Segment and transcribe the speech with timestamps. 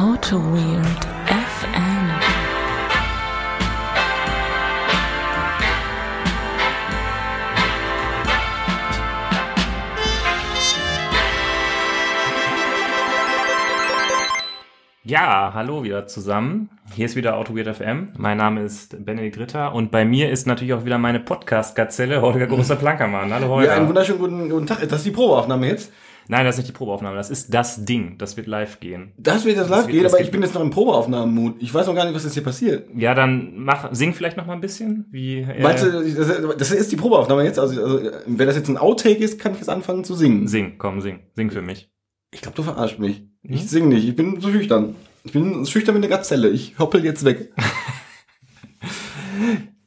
[0.00, 2.10] Auto Weird FM.
[15.04, 16.70] Ja, hallo wieder zusammen.
[16.94, 18.14] Hier ist wieder Auto Weird FM.
[18.16, 22.46] Mein Name ist Benedikt Ritter und bei mir ist natürlich auch wieder meine Podcast-Gazelle Holger
[22.46, 23.34] Großer Plankermann.
[23.34, 23.68] Hallo Holger.
[23.68, 24.78] Ja, einen wunderschönen guten, guten Tag.
[24.80, 25.92] Das ist die Probeaufnahme jetzt.
[26.30, 28.16] Nein, das ist nicht die Probeaufnahme, das ist das Ding.
[28.16, 29.12] Das wird live gehen.
[29.18, 31.56] Das wird jetzt live wird- gehen, das aber ich bin jetzt noch im Probeaufnahmenmut.
[31.60, 32.88] Ich weiß noch gar nicht, was jetzt hier passiert.
[32.94, 35.06] Ja, dann mach, sing vielleicht noch mal ein bisschen.
[35.10, 37.58] Wie, äh, Meinst du, das, das ist die Probeaufnahme jetzt?
[37.58, 40.46] Also, also, wenn das jetzt ein Outtake ist, kann ich jetzt anfangen zu singen.
[40.46, 41.18] Sing, komm, sing.
[41.34, 41.90] Sing für mich.
[42.32, 43.16] Ich glaube, du verarscht mich.
[43.44, 43.52] Hm?
[43.54, 44.06] Ich sing nicht.
[44.06, 44.94] Ich bin so schüchtern.
[45.24, 46.48] Ich bin schüchtern wie eine Gazelle.
[46.50, 47.52] Ich hoppel jetzt weg.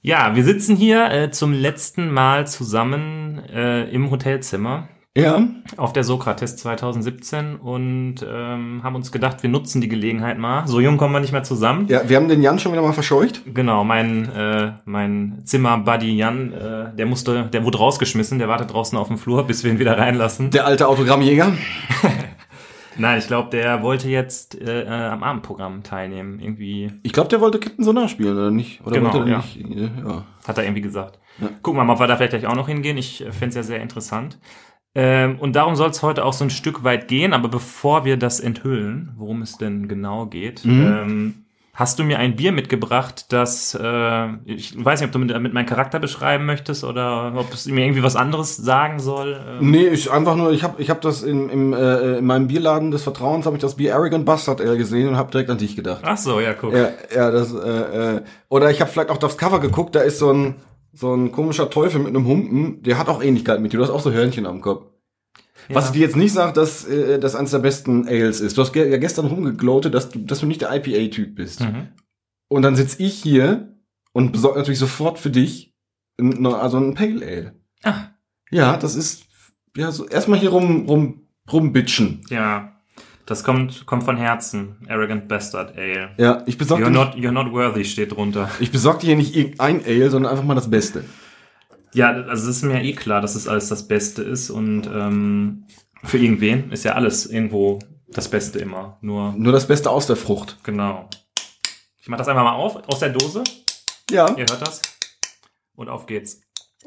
[0.01, 5.47] Ja, wir sitzen hier äh, zum letzten Mal zusammen äh, im Hotelzimmer Ja.
[5.77, 10.67] auf der Sokrates 2017 und ähm, haben uns gedacht, wir nutzen die Gelegenheit mal.
[10.67, 11.87] So jung kommen wir nicht mehr zusammen.
[11.87, 13.43] Ja, wir haben den Jan schon wieder mal verscheucht.
[13.53, 18.97] Genau, mein, äh, mein Zimmerbuddy Jan, äh, der musste, der wurde rausgeschmissen, der wartet draußen
[18.97, 20.49] auf dem Flur, bis wir ihn wieder reinlassen.
[20.49, 21.53] Der alte Autogrammjäger.
[22.97, 26.39] Nein, ich glaube, der wollte jetzt äh, äh, am Abendprogramm teilnehmen.
[26.39, 28.81] Irgendwie Ich glaube, der wollte Captain Sonar spielen, oder nicht?
[28.85, 29.37] Oder Genau, wollte der ja.
[29.37, 29.57] nicht?
[29.77, 30.23] äh, Ja.
[30.47, 31.19] hat er irgendwie gesagt.
[31.39, 31.49] Ja.
[31.61, 32.97] Gucken wir mal, ob wir da vielleicht gleich auch noch hingehen.
[32.97, 34.37] Ich fände es ja sehr interessant.
[34.95, 37.33] Ähm, und darum soll es heute auch so ein Stück weit gehen.
[37.33, 40.81] Aber bevor wir das enthüllen, worum es denn genau geht, Mhm.
[40.87, 41.33] ähm,
[41.75, 45.53] hast du mir ein Bier mitgebracht, das, äh, ich weiß nicht, ob du mit, mit
[45.55, 49.41] meinen Charakter beschreiben möchtest oder ob es mir irgendwie was anderes sagen soll.
[49.59, 52.45] Ähm, Nee, ich einfach nur, ich habe ich hab das in, im, äh, in meinem
[52.45, 55.57] Bierladen des Vertrauens, habe ich das Bier Arrogant Bastard Ale gesehen und habe direkt an
[55.57, 56.01] dich gedacht.
[56.05, 56.73] Ach so, ja, guck.
[56.75, 60.19] Ja, ja, das, äh, äh, oder ich habe vielleicht auch aufs Cover geguckt, da ist
[60.19, 60.55] so ein,
[60.93, 63.89] so ein komischer Teufel mit einem Humpen, der hat auch Ähnlichkeit mit dir, du hast
[63.89, 64.85] auch so Hörnchen am Kopf.
[65.69, 68.57] Was ich dir jetzt nicht sage, dass äh, das eines der besten Ales ist.
[68.57, 71.61] Du hast ge ja gestern rumgeglotet, dass du, dass du nicht der IPA-Typ bist.
[71.61, 71.87] Mhm.
[72.49, 73.77] Und dann sitz ich hier
[74.11, 75.73] und besorge natürlich sofort für dich
[76.19, 77.55] ein, also ein Pale Ale.
[77.83, 78.09] Ach.
[78.51, 79.23] Ja, das ist,
[79.75, 82.25] ja, so erstmal hier rum, rum, rumbitchen.
[82.29, 82.75] Ja,
[83.25, 84.75] das kommt, kommt von Herzen.
[84.87, 86.11] Arrogant Bastard Ale.
[86.17, 88.49] Ja, ich besorge You're dir, not, you're not worthy steht drunter.
[88.59, 91.05] ich besorg dir hier nicht irgendein Ale, sondern einfach mal das Beste.
[91.93, 95.65] Ja, also es ist mir eh klar, dass es alles das Beste ist und ähm,
[96.03, 98.97] für irgendwen ist ja alles irgendwo das Beste immer.
[99.01, 100.57] Nur, Nur das Beste aus der Frucht.
[100.63, 101.09] genau.
[101.99, 103.43] Ich mach das einfach mal auf, aus der Dose.
[104.11, 104.29] Ja.
[104.31, 104.81] Ihr hört das.
[105.75, 106.41] Und auf geht's.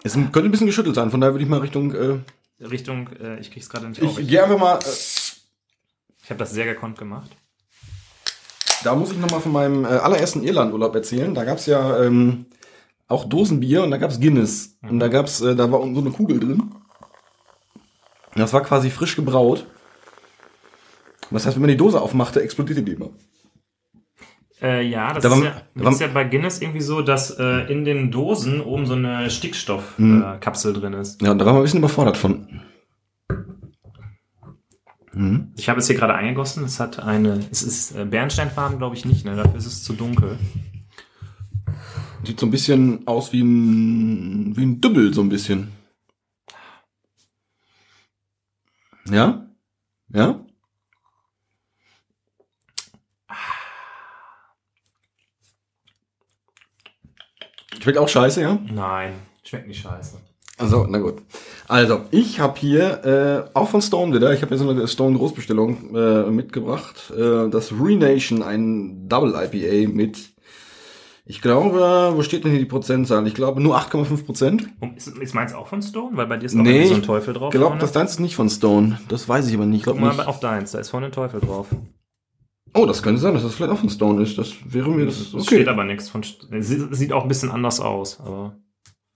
[0.05, 2.19] Es könnte ein bisschen geschüttelt sein, von daher würde ich mal Richtung, äh,
[2.63, 4.19] Richtung, äh, ich krieg's gerade nicht auf.
[4.19, 4.83] ich Ich, gehe einfach mal, äh,
[6.27, 7.31] ich habe das sehr gekonnt gemacht.
[8.83, 11.33] da muss ich nochmal von meinem äh, allerersten Irlandurlaub erzählen.
[11.37, 12.47] Da gab's ja ähm,
[13.07, 14.77] auch Dosenbier und da gab's Guinness.
[14.83, 16.75] Und da gab's, äh, da war unten so eine Kugel drin.
[18.35, 19.67] Das war quasi frisch gebraut.
[21.31, 23.11] Was heißt, wenn man die Dose aufmachte, explodierte die immer.
[24.61, 27.03] Äh, ja, das Da ist, war- ja, da das ist ja bei Guinness irgendwie so,
[27.03, 31.23] dass äh, in den Dosen oben so eine Stickstoffkapsel äh, Kapsel drin ist.
[31.23, 32.63] Ja, und da war man ein bisschen überfordert von.
[35.17, 35.55] Mhm.
[35.57, 36.63] Ich habe es hier gerade eingegossen.
[36.65, 39.35] Es hat eine, es ist äh, Bernsteinfarben, glaube ich nicht, ne?
[39.35, 40.39] Dafür ist es zu dunkel.
[42.23, 45.73] Sieht so ein bisschen aus wie ein, wie ein Dübbel, so ein bisschen.
[49.07, 49.49] Ja?
[50.11, 50.45] Ja?
[57.81, 58.59] Schmeckt auch scheiße, ja?
[58.71, 60.21] Nein, schmeckt nicht scheiße.
[60.59, 61.17] Also, na gut.
[61.69, 63.05] Also, ich habe hier,
[63.53, 67.73] äh, auch von Stone wieder, ich habe so eine Stone Großbestellung äh, mitgebracht, äh, das
[67.79, 70.19] Renation, ein Double IPA mit,
[71.27, 73.27] ich glaube, wo steht denn hier die Prozentzahl?
[73.27, 74.69] Ich glaube nur 8,5 Prozent.
[74.97, 76.17] Ist, ist meins auch von Stone?
[76.17, 77.53] Weil bei dir ist auch Nee, so ein Teufel drauf.
[77.53, 79.01] Ich glaube, das deins ist nicht von Stone.
[79.09, 79.81] Das weiß ich aber nicht.
[79.81, 80.27] Ich Guck glaub mal nicht.
[80.29, 81.67] auf deins, da ist vorne ein Teufel drauf.
[82.75, 84.39] Oh, das könnte sein, dass das vielleicht auch von Stone ist.
[84.39, 85.19] Das wäre mir das.
[85.19, 85.45] Es Okay.
[85.57, 86.23] steht aber nichts von.
[86.23, 88.55] Es sieht auch ein bisschen anders aus, aber.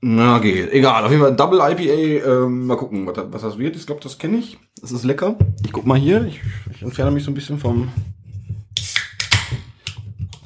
[0.03, 0.73] Na, geht.
[0.73, 1.05] Egal.
[1.05, 2.27] Auf jeden Fall Double IPA.
[2.45, 3.77] Ähm, mal gucken, was, das- was das wird.
[3.77, 4.59] Ich glaube, das kenne ich.
[4.81, 5.37] Das ist lecker.
[5.65, 6.25] Ich guck mal hier.
[6.25, 6.41] Ich,
[6.71, 7.93] ich entferne mich so ein bisschen vom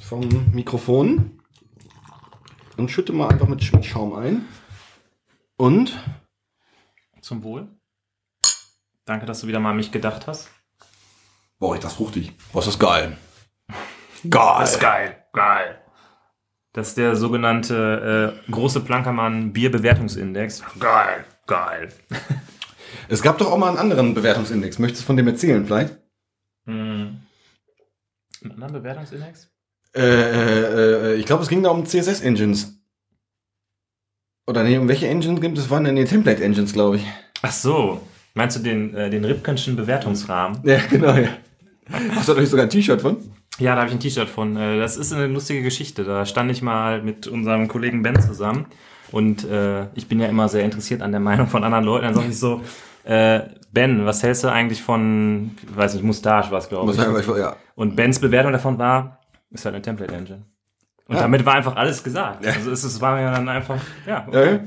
[0.01, 1.41] vom Mikrofon
[2.77, 4.45] und schütte mal einfach mit, mit Schaum ein.
[5.57, 5.99] Und
[7.21, 7.69] Zum Wohl.
[9.07, 10.51] Danke, dass du wieder mal an mich gedacht hast.
[11.59, 12.33] boah, ist das fruchtig.
[12.53, 13.17] Boah, ist das geil.
[14.29, 14.57] Geil.
[14.61, 15.81] Das ist geil, geil.
[16.75, 20.65] Das ist der sogenannte äh, große Plankermann Bierbewertungsindex.
[20.81, 21.89] Geil, geil.
[23.09, 24.81] Es gab doch auch mal einen anderen Bewertungsindex.
[24.81, 25.97] Möchtest du von dem erzählen, vielleicht?
[26.67, 27.21] Hm.
[28.43, 29.51] Einen anderen Bewertungsindex?
[29.95, 32.77] Äh, äh, äh, ich glaube, es ging da um CSS-Engines.
[34.49, 35.71] Oder nee, um welche Engine gibt es?
[35.71, 37.07] waren denn die Template-Engines, glaube ich.
[37.43, 38.01] Ach so.
[38.35, 40.61] Meinst du den, äh, den Ripkenschen Bewertungsrahmen?
[40.65, 41.29] Ja, genau, ja.
[42.17, 43.34] Hast du da nicht sogar ein T-Shirt von?
[43.59, 44.57] Ja, da habe ich ein T-Shirt von.
[44.57, 46.05] Äh, Das ist eine lustige Geschichte.
[46.05, 48.67] Da stand ich mal mit unserem Kollegen Ben zusammen
[49.13, 52.05] und äh, ich bin ja immer sehr interessiert an der Meinung von anderen Leuten.
[52.07, 52.63] Dann sag ich so,
[53.05, 53.41] äh,
[53.73, 56.99] Ben, was hältst du eigentlich von, ich weiß nicht, Mustache war es, glaube ich.
[56.99, 57.57] ich, ja.
[57.75, 59.21] Und Bens Bewertung davon war,
[59.51, 60.43] ist halt eine Template Engine.
[61.07, 61.23] Und Ja.
[61.23, 62.47] damit war einfach alles gesagt.
[62.47, 64.27] Also es, es war ja dann einfach, ja.
[64.33, 64.61] Ja, ja.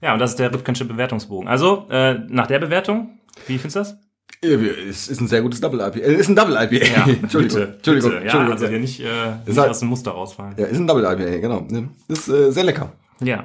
[0.00, 1.48] Ja, und das ist der Ripkensche Bewertungsbogen.
[1.48, 3.18] Also, äh, nach der Bewertung,
[3.48, 3.98] wie findest du das?
[4.42, 4.50] Ja,
[4.88, 5.98] Es ist ein sehr gutes Double IPA.
[5.98, 7.10] Äh, ist ein Double IPA.
[7.22, 7.60] Entschuldigung.
[7.60, 8.10] bitte, Entschuldigung.
[8.10, 8.14] bitte.
[8.14, 8.52] Ja, Entschuldigung.
[8.52, 9.04] also hier nicht, äh,
[9.46, 10.54] nicht halt- aus dem Muster rausfallen.
[10.56, 11.66] Ja, ist ein Double IPA, genau.
[12.08, 12.92] Ist äh, sehr lecker.
[13.20, 13.44] Ja.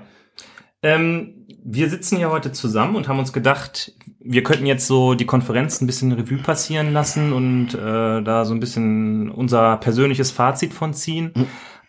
[0.84, 5.26] Ähm, wir sitzen hier heute zusammen und haben uns gedacht, wir könnten jetzt so die
[5.26, 10.74] Konferenz ein bisschen Revue passieren lassen und äh, da so ein bisschen unser persönliches Fazit
[10.74, 11.32] von ziehen.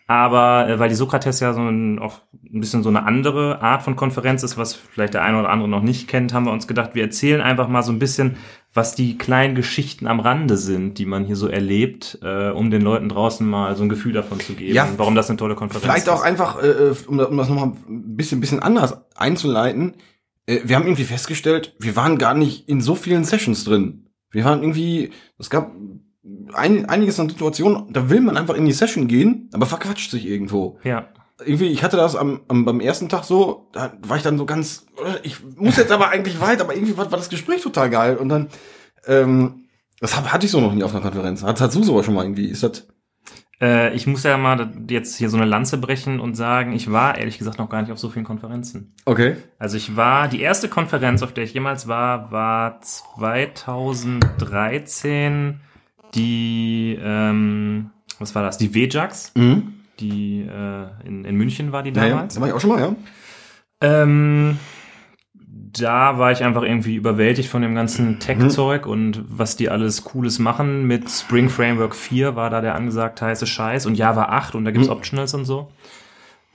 [0.07, 2.21] Aber äh, weil die Sokrates ja so ein, auch
[2.55, 5.67] ein bisschen so eine andere Art von Konferenz ist, was vielleicht der eine oder andere
[5.67, 8.37] noch nicht kennt, haben wir uns gedacht, wir erzählen einfach mal so ein bisschen,
[8.73, 12.81] was die kleinen Geschichten am Rande sind, die man hier so erlebt, äh, um den
[12.81, 15.83] Leuten draußen mal so ein Gefühl davon zu geben, Ja, warum das eine tolle Konferenz
[15.83, 16.13] Vielleicht ist.
[16.13, 19.95] auch einfach, äh, um, um das nochmal ein bisschen, bisschen anders einzuleiten.
[20.45, 24.07] Äh, wir haben irgendwie festgestellt, wir waren gar nicht in so vielen Sessions drin.
[24.31, 25.73] Wir waren irgendwie, es gab
[26.53, 30.25] ein, einiges an Situationen, da will man einfach in die Session gehen, aber verquatscht sich
[30.25, 30.79] irgendwo.
[30.83, 31.09] Ja.
[31.43, 34.45] Irgendwie, ich hatte das am, am beim ersten Tag so, da war ich dann so
[34.45, 37.89] ganz, äh, ich muss jetzt aber eigentlich weiter, aber irgendwie war, war das Gespräch total
[37.89, 38.47] geil und dann,
[39.05, 39.65] ähm,
[39.99, 41.43] das hab, hatte ich so noch nie auf einer Konferenz.
[41.43, 42.87] Hat, hat Suso schon mal irgendwie, ist das,
[43.61, 47.17] Äh, ich muss ja mal jetzt hier so eine Lanze brechen und sagen, ich war
[47.17, 48.93] ehrlich gesagt noch gar nicht auf so vielen Konferenzen.
[49.05, 49.35] okay.
[49.59, 55.59] Also ich war, die erste Konferenz, auf der ich jemals war, war 2013
[56.13, 57.89] die, ähm,
[58.19, 58.57] was war das?
[58.57, 59.73] Die WJAX, Mhm.
[59.99, 62.35] Die äh, in, in München war die Ja, ja, damals.
[62.35, 62.95] da war ich auch schon mal, ja.
[63.81, 64.57] Ähm,
[65.77, 70.39] da war ich einfach irgendwie überwältigt von dem ganzen Tech-Zeug und was die alles Cooles
[70.39, 70.85] machen.
[70.87, 74.71] Mit Spring Framework 4 war da der angesagt heiße Scheiß und Java 8 und da
[74.71, 75.69] gibt's Optionals und so.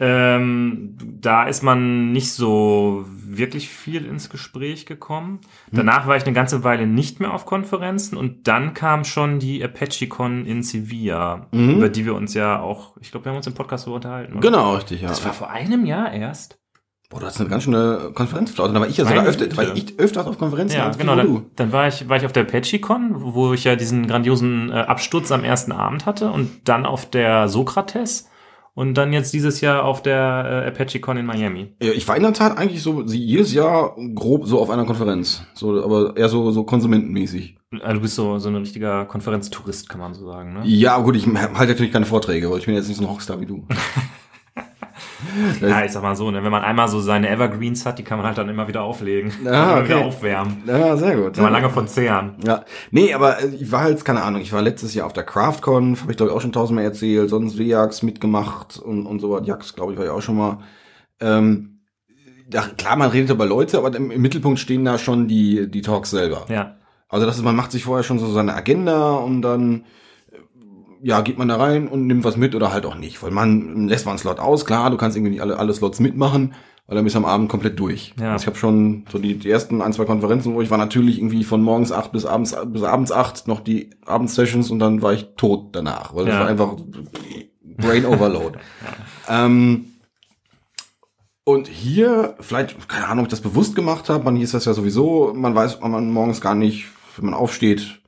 [0.02, 5.40] Ähm, da ist man nicht so wirklich viel ins Gespräch gekommen.
[5.70, 9.62] Danach war ich eine ganze Weile nicht mehr auf Konferenzen und dann kam schon die
[9.62, 13.54] ApacheCon in Sevilla, über die wir uns ja auch, ich glaube, wir haben uns im
[13.54, 14.32] Podcast so unterhalten.
[14.32, 14.40] oder?
[14.40, 15.08] Genau, richtig, ja.
[15.08, 16.58] Das war vor einem Jahr erst.
[17.10, 18.72] Boah, du hast eine ganz schöne Konferenzflaute.
[18.72, 21.16] Da war ich ja sogar öfter, war ich öfters auf Konferenzen Ja, als genau.
[21.16, 21.22] du.
[21.22, 24.74] Dann, dann war ich, war ich auf der ApacheCon, wo ich ja diesen grandiosen äh,
[24.74, 28.29] Absturz am ersten Abend hatte und dann auf der Sokrates
[28.74, 31.74] und dann jetzt dieses Jahr auf der äh, ApacheCon in Miami.
[31.82, 35.42] Ja, ich war in der Tat eigentlich so jedes Jahr grob so auf einer Konferenz.
[35.54, 37.56] So, aber eher so, so konsumentenmäßig.
[37.82, 40.62] Also du bist so, so ein richtiger Konferenztourist, kann man so sagen, ne?
[40.64, 43.40] Ja, gut, ich halte natürlich keine Vorträge, weil ich bin jetzt nicht so ein Rockstar
[43.40, 43.66] wie du.
[45.60, 48.18] Ja, ich sag mal so, ne, wenn man einmal so seine Evergreens hat, die kann
[48.18, 49.32] man halt dann immer wieder auflegen.
[49.46, 50.04] Ah, Immer wieder okay.
[50.06, 50.62] aufwärmen.
[50.66, 51.34] Ja, sehr gut.
[51.34, 52.34] Kann man lange von zehren.
[52.44, 55.24] Ja, nee, aber äh, ich war halt, keine Ahnung, ich war letztes Jahr auf der
[55.24, 59.30] CraftCon, habe ich glaube ich auch schon tausendmal erzählt, sonst Reax mitgemacht und, und so
[59.30, 59.46] was.
[59.46, 60.58] Jax, glaube ich, war ja auch schon mal.
[61.20, 61.80] Ähm,
[62.52, 65.82] ja, klar, man redet über Leute, aber im, im Mittelpunkt stehen da schon die, die
[65.82, 66.46] Talks selber.
[66.48, 66.76] Ja.
[67.08, 69.84] Also das ist, man macht sich vorher schon so seine Agenda und dann
[71.02, 73.22] ja, geht man da rein und nimmt was mit oder halt auch nicht.
[73.22, 76.00] Weil man lässt man einen Slot aus, klar, du kannst irgendwie nicht alle, alle Slots
[76.00, 76.54] mitmachen,
[76.86, 78.14] weil dann bist du am Abend komplett durch.
[78.20, 78.32] Ja.
[78.32, 81.18] Also ich habe schon so die, die ersten ein, zwei Konferenzen, wo ich war natürlich
[81.18, 85.12] irgendwie von morgens acht bis abends bis abends acht noch die Abendsessions und dann war
[85.12, 86.40] ich tot danach, weil das Ja.
[86.40, 86.76] war einfach
[87.78, 88.58] Brain Overload.
[89.28, 89.86] ähm,
[91.44, 94.66] und hier, vielleicht, keine Ahnung, ob ich das bewusst gemacht habe, man hier ist das
[94.66, 98.00] ja sowieso, man weiß man morgens gar nicht, wenn man aufsteht,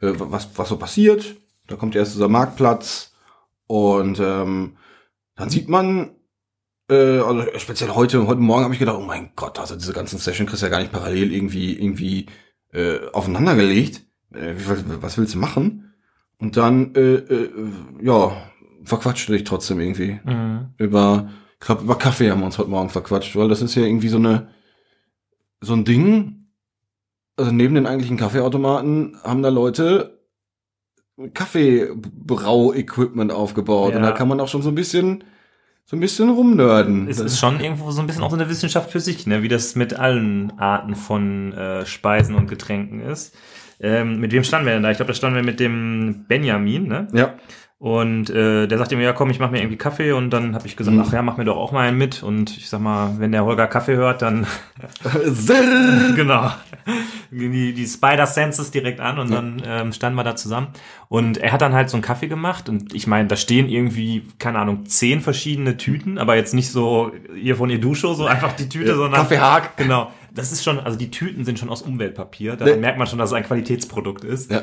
[0.00, 1.36] äh, was, was so passiert.
[1.72, 3.14] Da kommt erst dieser Marktplatz
[3.66, 4.76] und ähm,
[5.36, 6.10] dann sieht man,
[6.90, 10.18] äh, also speziell heute, heute Morgen habe ich gedacht, oh mein Gott, also diese ganzen
[10.18, 12.26] Session kriegst du ja gar nicht parallel irgendwie, irgendwie
[12.74, 14.02] äh, aufeinander gelegt.
[14.34, 14.52] Äh,
[15.00, 15.94] was- willst du machen?
[16.36, 17.50] Und dann, äh, äh,
[18.02, 18.32] ja,
[18.84, 20.74] verquatscht du dich trotzdem irgendwie Mhm.
[20.76, 23.82] über, ich glaube, über Kaffee haben wir uns heute Morgen verquatscht, weil das ist ja
[23.84, 24.48] irgendwie so eine,
[25.62, 26.48] so ein Ding.
[27.36, 30.18] Also neben den eigentlichen Kaffeeautomaten haben da Leute
[31.32, 33.92] Kaffeebrau-Equipment aufgebaut.
[33.92, 33.98] Ja.
[33.98, 35.24] Und da kann man auch schon so ein bisschen,
[35.84, 37.08] so ein bisschen rumnörden.
[37.08, 39.42] Es ist schon irgendwo so ein bisschen auch so eine Wissenschaft für sich, ne?
[39.42, 43.34] wie das mit allen Arten von äh, Speisen und Getränken ist.
[43.80, 44.90] Ähm, mit wem standen wir denn da?
[44.90, 47.08] Ich glaube, da standen wir mit dem Benjamin, ne?
[47.12, 47.34] ja.
[47.84, 50.68] Und äh, der sagte mir, ja komm, ich mach mir irgendwie Kaffee und dann habe
[50.68, 51.02] ich gesagt, Mhm.
[51.04, 52.22] ach ja, mach mir doch auch mal einen mit.
[52.22, 54.46] Und ich sag mal, wenn der Holger Kaffee hört, dann
[56.14, 56.50] genau.
[57.32, 60.68] Die, die Spider-Senses direkt an und dann ähm, standen wir da zusammen.
[61.08, 64.26] Und er hat dann halt so einen Kaffee gemacht und ich meine, da stehen irgendwie,
[64.38, 68.52] keine Ahnung, zehn verschiedene Tüten, aber jetzt nicht so ihr von ihr Duscho, so einfach
[68.52, 69.20] die Tüte, sondern.
[69.22, 69.76] Kaffeehag.
[69.76, 70.12] Genau.
[70.34, 72.56] Das ist schon, also die Tüten sind schon aus Umweltpapier.
[72.56, 72.76] Da Ne.
[72.76, 74.50] merkt man schon, dass es ein Qualitätsprodukt ist.
[74.50, 74.62] Ja.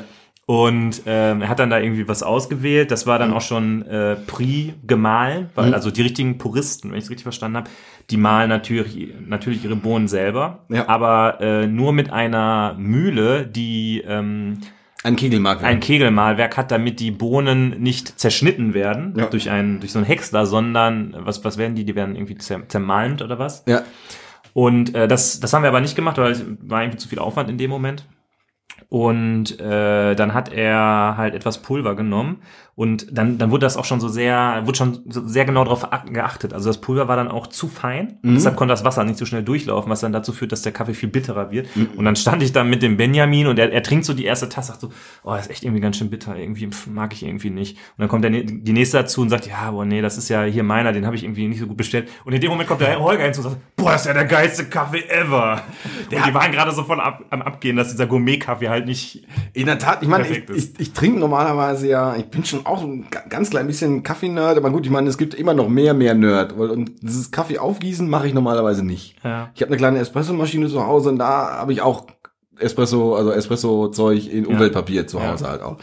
[0.50, 2.90] Und ähm, er hat dann da irgendwie was ausgewählt.
[2.90, 3.20] Das war Mhm.
[3.22, 7.22] dann auch schon äh, Pri gemahlen, weil also die richtigen Puristen, wenn ich es richtig
[7.22, 7.70] verstanden habe,
[8.10, 10.88] die mahlen natürlich natürlich ihre Bohnen selber, Ja.
[10.88, 14.58] aber äh, nur mit einer Mühle, die ähm,
[15.04, 15.62] Ein Kegelmark.
[15.62, 19.26] ein Kegelmahlwerk hat, damit die Bohnen nicht zerschnitten werden Ja.
[19.26, 21.84] durch einen durch so einen Häcksler, sondern was was werden die?
[21.84, 23.62] Die werden irgendwie zer zermalmt oder was?
[23.68, 23.82] ja.
[24.52, 27.20] Und äh, das, das haben wir aber nicht gemacht, weil es war irgendwie zu viel
[27.20, 28.04] Aufwand in dem Moment.
[28.90, 32.42] Und äh, dann hat er halt etwas Pulver genommen
[32.74, 35.86] und dann, dann wurde das auch schon so sehr, wurde schon so sehr genau darauf
[36.10, 36.54] geachtet.
[36.54, 39.42] Also das Pulver war dann auch zu fein, deshalb konnte das Wasser nicht so schnell
[39.42, 41.68] durchlaufen, was dann dazu führt, dass der Kaffee viel bitterer wird.
[41.96, 44.48] Und dann stand ich da mit dem Benjamin und er, er trinkt so die erste
[44.48, 44.90] Tasse, sagt so,
[45.24, 47.76] oh, das ist echt irgendwie ganz schön bitter, irgendwie mag ich irgendwie nicht.
[47.76, 50.44] Und dann kommt der, die nächste dazu und sagt, ja, boah, nee, das ist ja
[50.44, 52.08] hier meiner, den habe ich irgendwie nicht so gut bestellt.
[52.24, 54.24] Und in dem Moment kommt der Holger hinzu und sagt, boah, das ist ja der
[54.24, 55.62] geilste Kaffee ever.
[56.10, 59.66] und die waren gerade so voll ab, am Abgehen, dass dieser Gourmet-Kaffee halt nicht In
[59.66, 63.06] der Tat, ich meine, ich, ich, ich trinke normalerweise ja, ich bin schon auch ein
[63.10, 66.14] ga- ganz klein bisschen Kaffee-Nerd, aber gut, ich meine, es gibt immer noch mehr, mehr
[66.14, 66.52] Nerd.
[66.52, 69.16] Und dieses Kaffee aufgießen mache ich normalerweise nicht.
[69.24, 69.50] Ja.
[69.54, 72.06] Ich habe eine kleine Espressomaschine zu Hause und da habe ich auch
[72.58, 75.78] Espresso, also Espresso-Zeug in Umweltpapier zu Hause halt auch.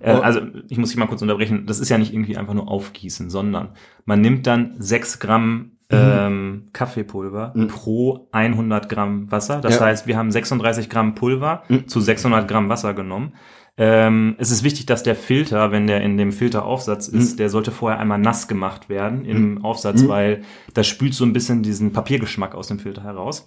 [0.00, 1.66] Äh, also ich muss dich mal kurz unterbrechen.
[1.66, 3.70] Das ist ja nicht irgendwie einfach nur aufgießen, sondern
[4.04, 9.60] man nimmt dann 6 Gramm ähm, Kaffeepulver pro 100 Gramm Wasser.
[9.60, 9.84] Das Ja.
[9.86, 13.34] heißt, wir haben 36 Gramm Pulver zu 600 Gramm Wasser genommen.
[13.76, 17.72] Ähm, es ist wichtig, dass der Filter, wenn der in dem Filteraufsatz ist, der sollte
[17.72, 20.42] vorher einmal nass gemacht werden im Aufsatz, weil
[20.74, 23.46] das spült so ein bisschen diesen Papiergeschmack aus dem Filter heraus.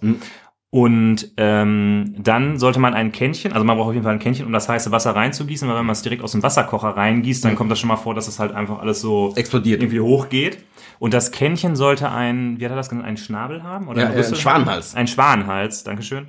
[0.70, 4.44] Und ähm, dann sollte man ein Kännchen, also man braucht auf jeden Fall ein Kännchen,
[4.44, 7.56] um das heiße Wasser reinzugießen, weil wenn man es direkt aus dem Wasserkocher reingießt, dann
[7.56, 9.80] kommt das schon mal vor, dass es halt einfach alles so Explodiert.
[9.80, 10.58] irgendwie hochgeht.
[10.98, 13.88] Und das Kännchen sollte ein, wie hat er das genannt, einen Schnabel haben?
[13.88, 14.36] Oder Ja, äh, ein Rüssel?
[14.36, 14.94] Schwanenhals.
[14.94, 16.26] Ein Schwanenhals, Dankeschön.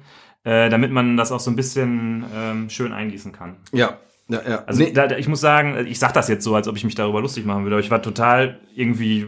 [0.50, 3.58] Äh, damit man das auch so ein bisschen ähm, schön eingießen kann.
[3.72, 3.98] Ja,
[4.30, 4.64] ja, ja.
[4.66, 6.96] Also Nee, da, ich muss sagen, ich sag das jetzt so, als ob ich mich
[6.96, 9.28] darüber lustig machen würde, aber ich war total irgendwie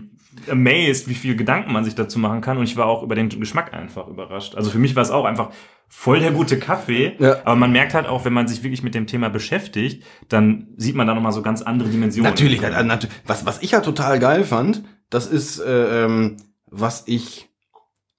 [0.50, 3.30] amazed, wie viel Gedanken man sich dazu machen kann und ich war auch über den
[3.30, 4.56] Geschmack einfach überrascht.
[4.56, 5.50] Also für mich war es auch einfach
[5.90, 7.36] voll der gute Kaffee, Ja.
[7.44, 10.96] aber man merkt halt auch, wenn man sich wirklich mit dem Thema beschäftigt, dann sieht
[10.96, 12.32] man da nochmal so ganz andere Dimensionen.
[12.32, 12.98] Natürlich, na- na-
[13.28, 16.38] was, was ich ja total geil fand, das ist, äh, ähm,
[16.68, 17.50] was ich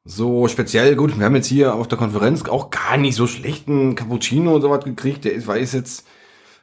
[0.05, 3.95] so speziell, gut, wir haben jetzt hier auf der Konferenz auch gar nicht so schlechten
[3.95, 6.05] Cappuccino und sowas gekriegt, der ist, war ist jetzt,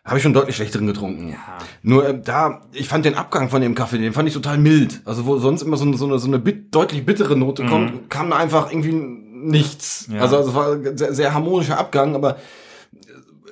[0.04, 1.36] habe ich schon deutlich schlechteren getrunken.
[1.82, 5.02] Nur äh, da, ich fand den Abgang von dem Kaffee, den fand ich total mild.
[5.06, 8.10] Also wo sonst immer so, eine- so eine, so eine bit, deutlich bittere Note kommt,
[8.10, 10.10] kam da einfach irgendwie nichts.
[10.12, 10.20] Ja.
[10.22, 12.38] Also, also es war ein sehr, sehr harmonischer Abgang, aber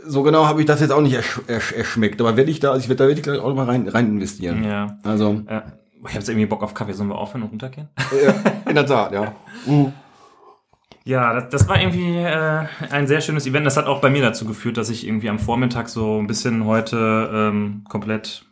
[0.05, 2.19] so genau habe ich das jetzt auch nicht ersch ersch erschmeckt.
[2.21, 4.07] Aber werde ich da, also ich werde da werde ich gleich auch mal rein, rein
[4.07, 4.63] investieren.
[4.65, 4.97] Ja.
[5.03, 5.61] Also, Äh,
[6.01, 6.93] ich habe jetzt irgendwie Bock auf Kaffee.
[6.93, 7.89] Sollen wir aufhören und runtergehen?
[8.23, 8.33] ja,
[8.67, 9.33] in der Tat, ja.
[11.03, 13.65] Ja, das, das war irgendwie äh, ein sehr schönes Event.
[13.65, 16.65] Das hat auch bei mir dazu geführt, dass ich irgendwie am Vormittag so ein bisschen
[16.65, 18.45] heute ähm, komplett,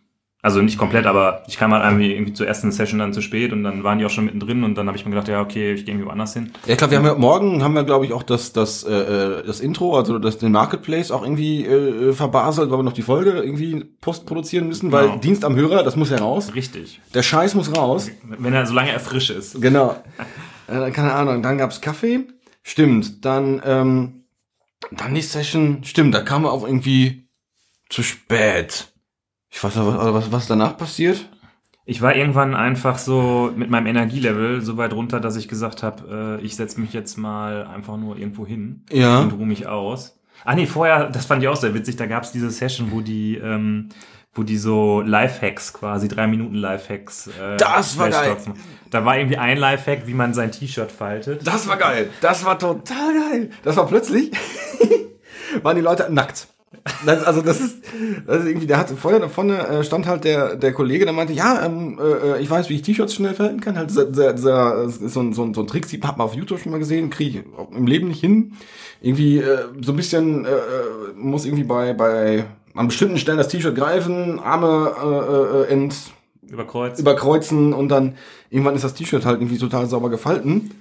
[0.45, 3.51] also nicht komplett, aber ich kam halt irgendwie, irgendwie zur ersten Session dann zu spät
[3.51, 5.73] und dann waren die auch schon mittendrin und dann habe ich mir gedacht, ja, okay,
[5.73, 6.51] ich gehe irgendwie woanders hin.
[6.67, 9.43] Ja, ich glaube, wir haben ja morgen haben wir, glaube ich, auch das, das, äh,
[9.43, 13.31] das Intro, also das den Marketplace auch irgendwie äh, verbaselt, weil wir noch die Folge
[13.31, 15.17] irgendwie post produzieren müssen, weil Genau.
[15.17, 16.53] Dienst am Hörer, das muss ja raus.
[16.53, 17.01] Richtig.
[17.15, 18.11] Der Scheiß muss raus.
[18.23, 19.59] Wenn er, solange er frisch ist.
[19.59, 19.95] Genau.
[20.67, 21.43] Äh, keine Ahnung.
[21.43, 22.21] Dann gab's Kaffee.
[22.63, 23.23] Stimmt.
[23.23, 24.23] Dann, ähm,
[24.89, 25.83] dann die Session.
[25.83, 27.29] Stimmt, da kam er auch irgendwie
[27.87, 28.87] zu spät.
[29.55, 31.29] Ich weiß was, also was, was danach passiert.
[31.85, 36.39] Ich war irgendwann einfach so mit meinem Energielevel so weit runter, dass ich gesagt habe,
[36.41, 39.19] äh, ich setze mich jetzt mal einfach nur irgendwo hin Ja.
[39.19, 40.19] und ruhe mich aus.
[40.43, 43.37] Ah nee, vorher, das fand ich auch sehr witzig, da gab's diese Session, wo die,
[43.37, 43.89] ähm,
[44.33, 47.27] wo die so Lifehacks quasi, drei Minuten Lifehacks.
[47.27, 48.35] Äh, Das war geil.
[48.45, 48.59] Machen.
[48.89, 51.47] Da war irgendwie ein Lifehack, wie man sein T-Shirt faltet.
[51.47, 52.09] Das war geil.
[52.19, 53.49] Das war total geil.
[53.63, 54.31] Das war plötzlich,
[55.63, 56.47] waren die Leute nackt.
[57.05, 57.83] Das, also das ist,
[58.25, 61.13] das ist irgendwie, der hatte vorher da vorne äh, stand halt der der Kollege, der
[61.13, 63.77] meinte, ja, ähm, äh, ich weiß, wie ich T-Shirts schnell falten kann.
[63.77, 63.97] Halt das
[64.97, 67.09] ist so ein, so ein, so ein Trick, hat man auf YouTube schon mal gesehen,
[67.09, 68.53] kriege ich im Leben nicht hin.
[69.01, 70.53] Irgendwie äh, so ein bisschen äh, äh,
[71.15, 75.95] muss irgendwie bei bei an bestimmten Stellen das T-Shirt greifen, Arme äh, äh, ent
[76.47, 76.99] Überkreuzt.
[76.99, 78.15] überkreuzen und dann
[78.49, 80.71] irgendwann ist das T-Shirt halt irgendwie total sauber gefalten.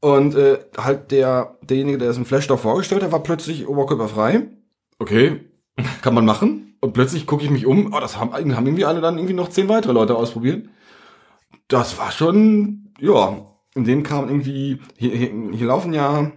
[0.00, 4.48] Und äh, halt der derjenige, der es im Flash vorgestellt hat, war plötzlich oberkörperfrei.
[4.98, 5.40] Okay,
[6.02, 6.76] kann man machen.
[6.80, 7.92] Und plötzlich gucke ich mich um.
[7.92, 10.68] Oh, das haben, haben irgendwie alle dann irgendwie noch zehn weitere Leute ausprobiert.
[11.68, 13.48] Das war schon, ja.
[13.74, 16.32] In denen kam irgendwie, hier, hier, hier laufen ja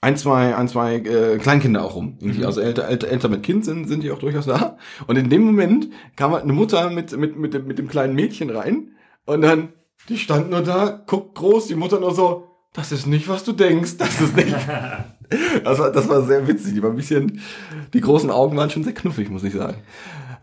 [0.00, 2.18] ein, zwei, ein, zwei äh, Kleinkinder auch rum.
[2.20, 4.76] Irgendwie, also älter, älter, älter mit Kind sind, sind die auch durchaus da.
[5.06, 8.14] Und in dem Moment kam halt eine Mutter mit, mit, mit, dem, mit dem kleinen
[8.14, 8.92] Mädchen rein
[9.26, 9.72] und dann,
[10.08, 13.52] die stand nur da, guckt groß, die Mutter nur so, das ist nicht, was du
[13.52, 13.98] denkst.
[13.98, 14.52] Das ist nicht.
[15.64, 16.74] das, war, das war sehr witzig.
[16.74, 17.40] Die war ein bisschen,
[17.92, 19.76] die großen Augen waren schon sehr knuffig, muss ich sagen.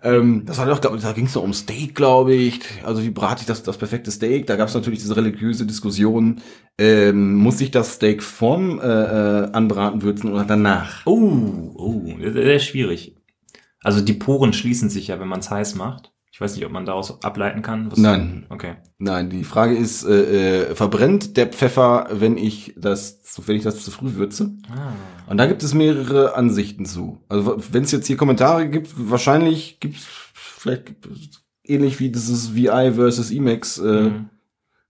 [0.02, 2.62] Ähm, das war doch, da ging es doch um Steak, glaube ich.
[2.84, 4.48] Also wie brate ich das, das perfekte Steak?
[4.48, 6.42] Da gab es natürlich diese religiöse Diskussion.
[6.78, 11.06] Ähm, muss ich das Steak vorm äh, äh, Anbraten würzen oder danach?
[11.06, 13.16] Oh, oh, sehr schwierig.
[13.82, 16.12] Also die Poren schließen sich ja, wenn man es heiß macht.
[16.40, 17.92] Ich weiß nicht, ob man daraus ableiten kann.
[17.98, 18.46] Nein.
[18.48, 18.78] Okay.
[18.98, 23.84] Nein, die Frage ist, äh, äh, verbrennt der Pfeffer, wenn ich das, wenn ich das
[23.84, 24.54] zu früh würze?
[24.70, 24.94] Ah.
[25.30, 27.22] Und da gibt es mehrere Ansichten zu.
[27.28, 30.94] Also wenn es jetzt hier Kommentare gibt, wahrscheinlich gibt es vielleicht
[31.66, 34.30] ähnlich wie dieses VI versus Emacs äh, Mhm.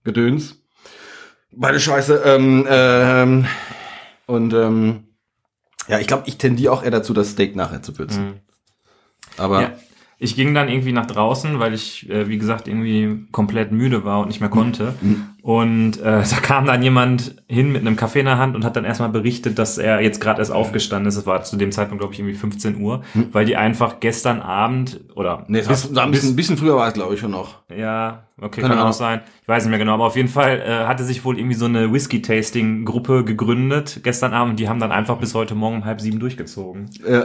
[0.04, 0.54] Gedöns.
[1.50, 2.22] Beide Scheiße.
[2.26, 3.46] Ähm, ähm,
[4.26, 5.02] und ähm,
[5.88, 8.24] ja, ich glaube, ich tendiere auch eher dazu, das Steak nachher zu würzen.
[8.24, 8.34] Mhm.
[9.36, 9.72] Aber Ja.
[10.22, 14.20] Ich ging dann irgendwie nach draußen, weil ich, äh, wie gesagt, irgendwie komplett müde war
[14.20, 14.94] und nicht mehr konnte.
[15.40, 18.76] Und äh, da kam dann jemand hin mit einem Kaffee in der Hand und hat
[18.76, 21.16] dann erstmal berichtet, dass er jetzt gerade erst aufgestanden ist.
[21.16, 25.00] Es war zu dem Zeitpunkt, glaube ich, irgendwie 15 Uhr, weil die einfach gestern Abend
[25.14, 27.54] oder nee, das war ein bisschen, ein bisschen früher war es, glaube ich, schon noch.
[27.74, 28.88] ja, okay, kann Ahnung.
[28.88, 29.22] auch sein.
[29.40, 31.64] Ich weiß nicht mehr genau, aber auf jeden Fall äh, hatte sich wohl irgendwie so
[31.64, 34.60] eine Whisky-Tasting-Gruppe gegründet gestern Abend.
[34.60, 36.90] Die haben dann einfach bis heute Morgen um halb sieben durchgezogen.
[37.08, 37.24] Ja.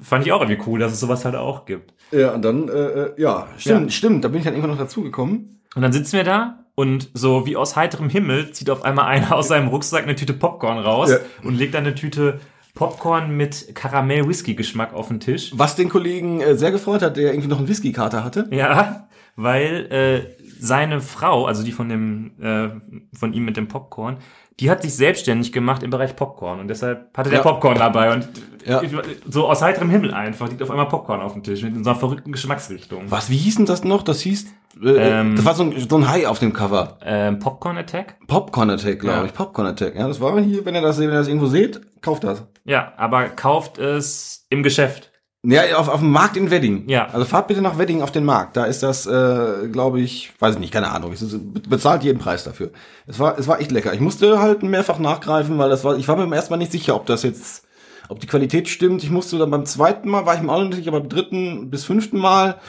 [0.00, 1.94] Fand ich auch irgendwie cool, dass es sowas halt auch gibt.
[2.10, 3.90] Ja, und dann, äh, äh, ja, stimmt, Ja.
[3.90, 5.60] stimmt, da bin ich dann irgendwann noch dazugekommen.
[5.74, 9.34] Und dann sitzen wir da und so wie aus heiterem Himmel zieht auf einmal einer
[9.36, 11.18] aus seinem Rucksack eine Tüte Popcorn raus Ja.
[11.44, 12.40] und legt dann eine Tüte
[12.74, 15.52] Popcorn mit Karamell-Whisky-Geschmack auf den Tisch.
[15.54, 18.48] Was den Kollegen äh, sehr gefreut hat, der irgendwie noch einen Whisky-Kater hatte.
[18.50, 22.68] Ja, weil äh, seine Frau, also die von dem äh,
[23.16, 24.18] von ihm mit dem Popcorn,
[24.62, 27.42] die hat sich selbstständig gemacht im Bereich Popcorn und deshalb hatte der Ja.
[27.42, 28.28] Popcorn dabei und
[28.64, 28.80] Ja.
[29.28, 31.98] so aus heiterem Himmel einfach liegt auf einmal Popcorn auf dem Tisch mit so einer
[31.98, 33.10] verrückten Geschmacksrichtung.
[33.10, 34.04] Was, wie hieß denn das noch?
[34.04, 34.46] Das hieß,
[34.84, 34.88] äh,
[35.20, 35.34] Ähm.
[35.34, 36.96] das war so ein, so ein Hai auf dem Cover.
[37.04, 38.16] Ähm, Popcorn Attack?
[38.28, 39.24] Popcorn Attack, glaube Ja.
[39.24, 39.34] ich.
[39.34, 39.96] Popcorn Attack.
[39.96, 42.44] Ja, das war hier, wenn ihr das, wenn ihr das irgendwo seht, kauft das.
[42.64, 45.10] Ja, aber kauft es im Geschäft.
[45.44, 46.88] Ja, auf, auf dem Markt in Wedding.
[46.88, 47.08] Ja.
[47.08, 48.56] Also fahrt bitte nach Wedding auf den Markt.
[48.56, 51.12] Da ist das, äh, glaube ich, weiß ich nicht, keine Ahnung.
[51.12, 51.24] Es
[51.68, 52.70] bezahlt jeden Preis dafür.
[53.08, 53.92] Es war, es war echt lecker.
[53.92, 56.70] Ich musste halt mehrfach nachgreifen, weil das war, ich war mir beim ersten Mal nicht
[56.70, 57.64] sicher, ob das jetzt,
[58.08, 59.02] ob die Qualität stimmt.
[59.02, 61.70] Ich musste dann beim zweiten Mal, war ich mir auch nicht sicher, aber beim dritten
[61.70, 62.60] bis fünften Mal,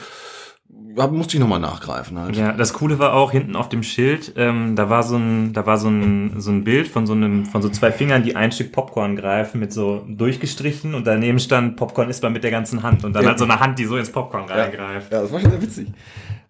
[0.94, 2.36] musste ich nochmal nachgreifen halt.
[2.36, 5.66] Ja, das Coole war auch hinten auf dem Schild, ähm, da war so ein, da
[5.66, 8.52] war so ein, so ein Bild von so einem, von so zwei Fingern, die ein
[8.52, 12.82] Stück Popcorn greifen, mit so durchgestrichen und daneben stand Popcorn isst man mit der ganzen
[12.82, 13.30] Hand und dann Ja.
[13.30, 15.12] halt so eine Hand, die so ins Popcorn reingreift.
[15.12, 15.88] Ja, das war schon sehr witzig.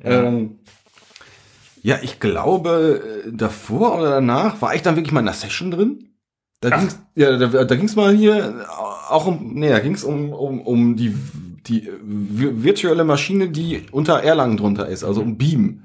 [0.03, 0.59] Ja, ähm,
[1.83, 5.71] ja ich glaube, äh, davor oder danach war ich dann wirklich mal in einer Session
[5.71, 6.11] drin.
[6.61, 6.81] Da Ach.
[6.81, 10.63] ging's, ja, da, da ging's mal hier äh, auch um, nee, da ging's um, um,
[10.63, 11.15] um die,
[11.67, 15.83] die vi- virtuelle Maschine, die unter Erlangen drunter ist, also um Beam.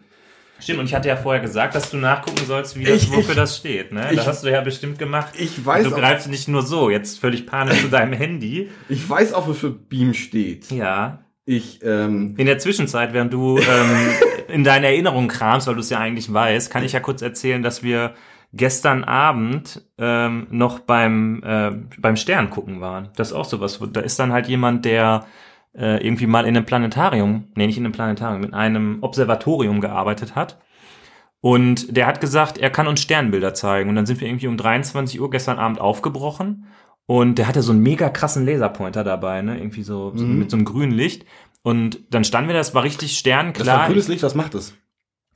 [0.61, 3.29] Stimmt, und ich hatte ja vorher gesagt, dass du nachgucken sollst, wie das, Ich- wofür
[3.31, 4.07] ich- das steht, ne?
[4.11, 5.29] ich- das hast du ja bestimmt gemacht.
[5.37, 8.69] Ich weiß, du auch, greifst nicht nur so, jetzt völlig panisch zu deinem Handy.
[8.89, 10.69] ich weiß auch, wofür Beam steht.
[10.71, 11.19] Ja.
[11.45, 13.65] Ich, ähm, In der Zwischenzeit, während du ähm,
[14.49, 17.63] in deine Erinnerung kramst, weil du es ja eigentlich weißt, kann ich ja kurz erzählen,
[17.63, 18.13] dass wir
[18.53, 23.09] gestern Abend ähm, noch beim, äh, beim Stern gucken waren.
[23.15, 23.79] Das ist auch sowas.
[23.93, 25.25] Da ist dann halt jemand, der
[25.77, 30.35] äh, irgendwie mal in einem Planetarium, nee, nicht in einem Planetarium, in einem Observatorium gearbeitet
[30.35, 30.59] hat.
[31.41, 33.89] Und der hat gesagt, er kann uns Sternbilder zeigen.
[33.89, 36.65] Und dann sind wir irgendwie um 23 Uhr gestern Abend aufgebrochen.
[37.05, 39.57] Und der hatte so einen mega krassen Laserpointer dabei, ne?
[39.57, 40.39] Irgendwie so, so Mhm.
[40.39, 41.25] mit so einem grünen Licht.
[41.63, 43.79] Und dann standen wir, das war richtig das sternklar.
[43.79, 44.75] war grünes Licht, was macht es?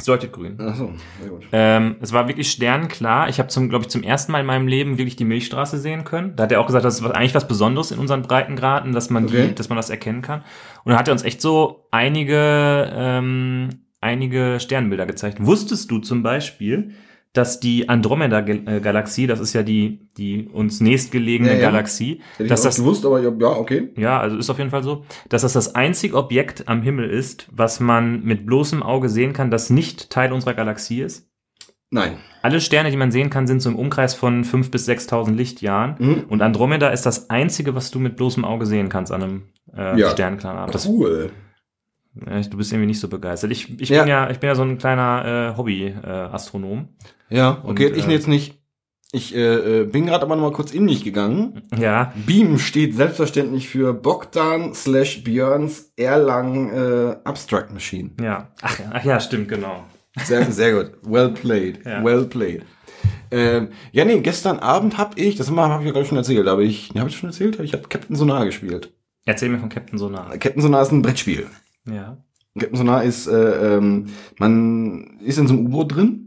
[0.04, 0.58] Es leuchtet grün.
[0.60, 1.44] Ach so, sehr gut.
[1.54, 3.30] Ähm, es war wirklich sternklar.
[3.30, 6.04] Ich habe zum, glaube ich, zum ersten Mal in meinem Leben wirklich die Milchstraße sehen
[6.04, 6.36] können.
[6.36, 9.10] Da hat er auch gesagt, das ist was- eigentlich was Besonderes in unseren Breitengraden, dass
[9.10, 9.48] man Okay.
[9.48, 10.42] die, dass man das erkennen kann.
[10.84, 13.70] Und dann hat er uns echt so einige, ähm,
[14.02, 15.38] einige Sternbilder gezeigt.
[15.40, 16.92] Wusstest du zum Beispiel,
[17.34, 21.62] dass die Andromeda-Galaxie, das ist ja die, die uns nächstgelegene Ja, ja.
[21.62, 23.90] Galaxie, Hätte ich dass auch das gewusst, aber ja, okay.
[23.98, 27.48] ja, also ist auf jeden Fall so, dass das das einzige Objekt am Himmel ist,
[27.52, 31.28] was man mit bloßem Auge sehen kann, das nicht Teil unserer Galaxie ist.
[31.90, 32.18] Nein.
[32.42, 35.96] Alle Sterne, die man sehen kann, sind so im Umkreis von 5.000 bis 6.000 Lichtjahren.
[36.00, 36.24] Mhm.
[36.28, 39.44] Und Andromeda ist das einzige, was du mit bloßem Auge sehen kannst an einem
[39.76, 40.10] äh, Ja.
[40.10, 40.74] sternklaren Abend.
[40.74, 41.30] Das, Cool.
[42.26, 43.52] äh, du bist irgendwie nicht so begeistert.
[43.52, 44.02] Ich, ich Ja.
[44.02, 46.88] bin ja, ich bin ja so ein kleiner äh, Hobby-Astronom.
[47.34, 48.60] Ja, okay, Und, ich äh, jetzt nicht.
[49.12, 51.62] Ich äh, äh, bin gerade aber noch mal kurz in mich gegangen.
[51.78, 58.12] ja, Beam steht selbstverständlich für Bogdan slash Björns Erlang äh, Abstract Machine.
[58.22, 58.52] ja.
[58.62, 59.84] Ach, ja, ach ja, stimmt, genau.
[60.24, 60.94] Sehr, sehr gut.
[61.04, 61.86] Well played.
[61.86, 62.04] Ja.
[62.04, 62.64] Well played.
[63.32, 66.62] Ähm, ja, nee, gestern Abend habe ich, das habe ich ja ich schon erzählt, aber
[66.62, 67.60] ich, habe ich schon erzählt?
[67.60, 68.94] Ich habe Captain Sonar gespielt.
[69.26, 70.38] Erzähl mir von Captain Sonar.
[70.38, 71.48] Captain Sonar ist ein Brettspiel.
[71.90, 72.18] Ja.
[72.60, 76.23] Captain Sonar ist, äh, ähm, man ist in so einem U-Boot drin.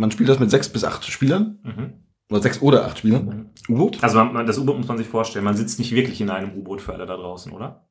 [0.00, 1.58] Man spielt das mit sechs bis acht Spielern.
[1.62, 1.92] Mhm.
[2.30, 3.22] Oder sechs oder acht Spieler.
[3.68, 4.02] U-Boot?
[4.02, 6.56] Also man, man- das U-Boot muss man sich vorstellen, man sitzt nicht wirklich in einem
[6.56, 7.88] U-Boot für alle da draußen, oder?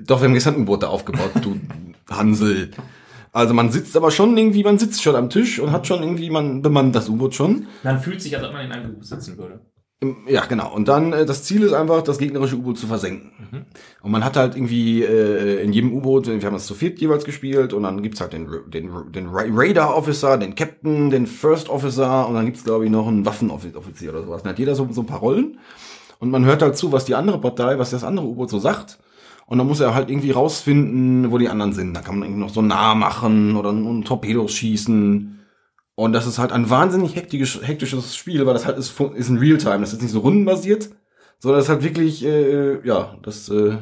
[0.00, 1.58] Doch, wir haben gestern ein U-Boot da aufgebaut, du
[2.10, 2.72] Hansel.
[3.32, 6.30] Also man sitzt aber schon irgendwie, man sitzt schon am Tisch und hat schon irgendwie,
[6.30, 7.66] man bemannt das U-Boot schon.
[7.82, 9.60] Man fühlt sich, als ob man in einem U-Boot sitzen würde.
[10.26, 10.72] Ja, genau.
[10.74, 13.32] Und dann, äh, das Ziel ist einfach, das gegnerische U-Boot zu versenken.
[13.50, 13.64] Mhm.
[14.02, 17.24] Und man hat halt irgendwie äh, in jedem U-Boot, wir haben das zu viert jeweils
[17.24, 22.28] gespielt, und dann gibt's halt den, den, den Ra- Radar-Officer, den Captain, den First Officer,
[22.28, 24.42] und dann gibt's glaube ich, noch einen Waffenoffizier oder sowas.
[24.42, 25.58] Dann hat jeder so, so ein paar Rollen.
[26.18, 28.98] Und man hört halt zu, was die andere Partei, was das andere U-Boot so sagt.
[29.46, 31.92] Und dann muss er halt irgendwie rausfinden, wo die anderen sind.
[31.94, 35.43] Da kann man irgendwie noch so nah machen oder einen Torpedos schießen.
[35.96, 39.38] Und das ist halt ein wahnsinnig hektisch, hektisches Spiel, weil das halt ist, ist in
[39.38, 39.80] Realtime.
[39.80, 40.90] Das ist nicht so rundenbasiert,
[41.38, 43.76] sondern das ist halt wirklich, äh, ja, das, äh,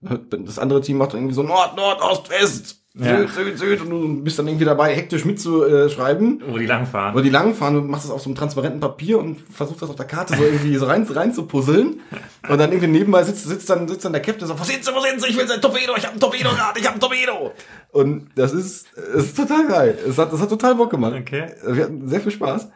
[0.00, 3.18] das andere Team macht irgendwie so Nord, Nord, Ost, West, Ja.
[3.28, 6.42] Süd, Süd, Süd und du bist dann irgendwie dabei, hektisch mitzuschreiben.
[6.48, 7.14] Wo die langfahren.
[7.14, 9.96] Oder die langfahren, du machst das auf so einem transparenten Papier und versuchst das auf
[9.96, 12.00] der Karte so irgendwie so rein, rein zu puzzeln.
[12.48, 14.84] Und dann irgendwie nebenbei sitzt, sitzt dann, sitzt dann der Captain und sagt, wo sind
[14.84, 15.28] sie, wo sind sie?
[15.28, 17.52] Ich will sein Torpedo, ich hab ein Torpedo gerade, ich hab ein Torpedo.
[17.92, 19.98] Und das ist, das ist total geil.
[20.08, 21.14] Es hat, das hat total Bock gemacht.
[21.20, 21.48] Okay.
[21.66, 22.68] Wir hatten sehr viel Spaß.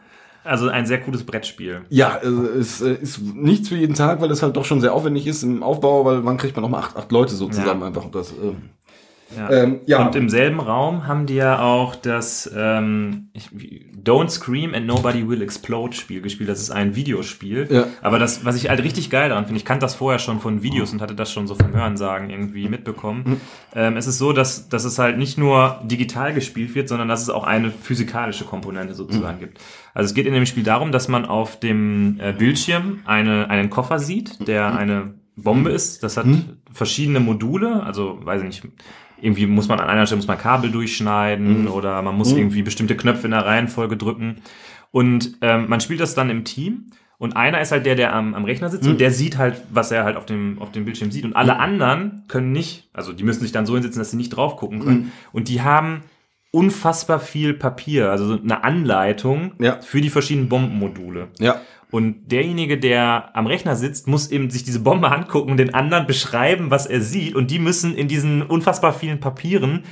[0.43, 1.81] Also ein sehr cooles Brettspiel.
[1.89, 4.91] Ja, also es äh, ist nichts für jeden Tag, weil es halt doch schon sehr
[4.91, 7.81] aufwendig ist im Aufbau, weil wann kriegt man noch mal acht, acht Leute so zusammen
[7.81, 7.87] Ja.
[7.87, 8.05] einfach.
[8.05, 8.69] Und Das, ähm,
[9.37, 9.49] Ja.
[9.49, 10.05] Ähm, ja.
[10.05, 13.29] Und im selben Raum haben die ja auch das ähm,
[14.03, 16.49] Don't Scream and Nobody Will Explode Spiel gespielt.
[16.49, 17.67] Das ist ein Videospiel.
[17.69, 17.85] Ja.
[18.01, 20.63] Aber das, was ich halt richtig geil daran finde, ich kannte das vorher schon von
[20.63, 23.23] Videos und hatte das schon so vom Hörensagen irgendwie mitbekommen.
[23.25, 23.41] Mhm.
[23.75, 27.21] Ähm, es ist so, dass, dass es halt nicht nur digital gespielt wird, sondern dass
[27.21, 29.41] es auch eine physikalische Komponente sozusagen Mhm.
[29.41, 29.59] gibt.
[29.93, 33.69] Also es geht in dem Spiel darum, dass man auf dem äh, Bildschirm eine, einen
[33.69, 36.03] Koffer sieht, der eine Bombe ist.
[36.03, 36.25] Das hat
[36.71, 38.63] verschiedene Module, also weiß ich nicht,
[39.21, 42.95] irgendwie muss man an einer Stelle muss man Kabel durchschneiden oder man muss irgendwie bestimmte
[42.97, 44.37] Knöpfe in der Reihenfolge drücken.
[44.91, 46.87] Und ähm, man spielt das dann im Team.
[47.17, 49.91] Und einer ist halt der, der am, am Rechner sitzt und der sieht halt, was
[49.91, 51.23] er halt auf dem, auf dem Bildschirm sieht.
[51.23, 54.29] Und alle anderen können nicht, also die müssen sich dann so hinsetzen, dass sie nicht
[54.31, 55.11] drauf gucken können.
[55.31, 56.01] Und die haben
[56.49, 59.79] unfassbar viel Papier, also so eine Anleitung Ja.
[59.81, 61.27] für die verschiedenen Bombenmodule.
[61.39, 61.61] ja.
[61.91, 66.07] Und derjenige, der am Rechner sitzt, muss eben sich diese Bombe angucken und den anderen
[66.07, 67.35] beschreiben, was er sieht.
[67.35, 69.83] Und die müssen in diesen unfassbar vielen Papieren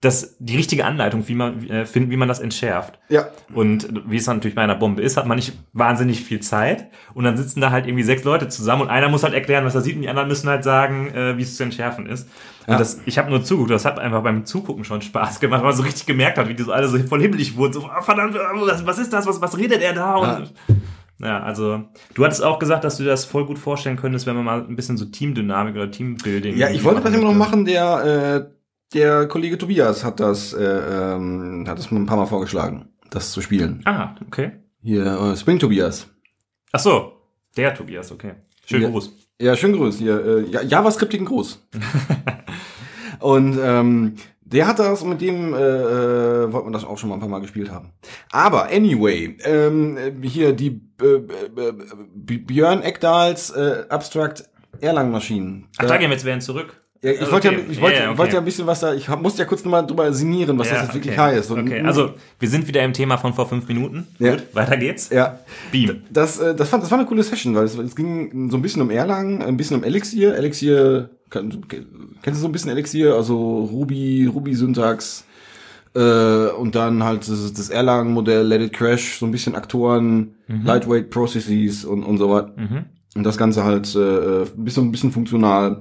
[0.00, 3.00] das, die richtige Anleitung wie man, äh, finden, wie man das entschärft.
[3.08, 3.26] Ja.
[3.52, 6.86] Und wie es dann natürlich bei einer Bombe ist, hat man nicht wahnsinnig viel Zeit.
[7.14, 9.74] Und dann sitzen da halt irgendwie sechs Leute zusammen und einer muss halt erklären, was
[9.74, 12.28] er sieht und die anderen müssen halt sagen, äh, wie es zu entschärfen ist.
[12.68, 12.78] Und Ja.
[12.78, 15.76] das, ich habe nur zugeguckt, das hat einfach beim Zugucken schon Spaß gemacht, weil man
[15.76, 17.72] so richtig gemerkt hat, wie die so alle so voll himmelig wurden.
[17.72, 19.26] So, ah, verdammt, was, was ist das?
[19.26, 20.14] Was, was redet er da?
[20.14, 20.76] Und, ja.
[21.20, 24.44] Also du hattest auch gesagt, dass du dir das voll gut vorstellen könntest, wenn man
[24.44, 26.56] mal ein bisschen so Teamdynamik oder Teambuilding.
[26.56, 28.54] Ja, ich wollte das immer noch machen, der, äh,
[28.94, 33.40] der Kollege Tobias hat das, äh, ähm, hat das ein paar Mal vorgeschlagen, das zu
[33.40, 33.82] spielen.
[33.84, 34.52] Ah, okay.
[34.80, 36.08] Hier, äh, Spring Tobias.
[36.72, 37.12] Ach so,
[37.56, 38.34] der Tobias, okay.
[38.64, 38.88] Schönen Ja.
[38.90, 39.12] Gruß.
[39.40, 39.98] Ja, schön grüß.
[39.98, 41.66] Hier, äh, Ja- JavaScript in groß.
[43.20, 44.14] und ähm,
[44.52, 47.20] der hat das und mit dem äh, äh, wollte man das auch schon mal ein
[47.20, 47.90] paar Mal gespielt haben.
[48.32, 54.44] Aber anyway, ähm, hier die äh, äh, äh, Björn Eckdahls äh, Abstract
[54.80, 55.66] Erlang Maschinen.
[55.78, 56.80] Ach, da gehen wir jetzt wieder zurück.
[57.00, 57.58] Ja, ich Also, wollte okay.
[57.58, 58.32] ja, ich wollte, ja, ich wollte okay.
[58.34, 60.82] ja ein bisschen was da, ich musste ja kurz nochmal drüber sinnieren, was Ja, das
[60.84, 61.36] jetzt wirklich okay.
[61.36, 61.50] heißt.
[61.52, 64.08] Und, Okay, also wir sind wieder im Thema von vor fünf Minuten.
[64.18, 64.32] Ja.
[64.32, 65.08] Gut, weiter geht's.
[65.10, 65.38] ja,
[65.70, 66.02] Beam.
[66.10, 68.62] das, äh, das, fand, das war eine coole Session, weil es, es ging so ein
[68.62, 70.34] bisschen um Erlang, ein bisschen um Elixir.
[70.36, 71.64] Elixir, kann,
[72.22, 73.14] kennst du so ein bisschen Elixir?
[73.14, 75.24] Also Ruby, Ruby-Syntax
[75.94, 81.10] äh, und dann halt das, das Erlang-Modell, Let It Crash, so ein bisschen Aktoren, Lightweight
[81.10, 82.46] Processes und, und so was.
[82.56, 82.84] Mhm.
[83.14, 85.80] Und das Ganze halt äh, ein bisschen, ein bisschen funktional.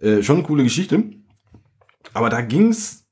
[0.00, 1.04] Äh, schon eine coole Geschichte.
[2.14, 3.04] Aber da ging's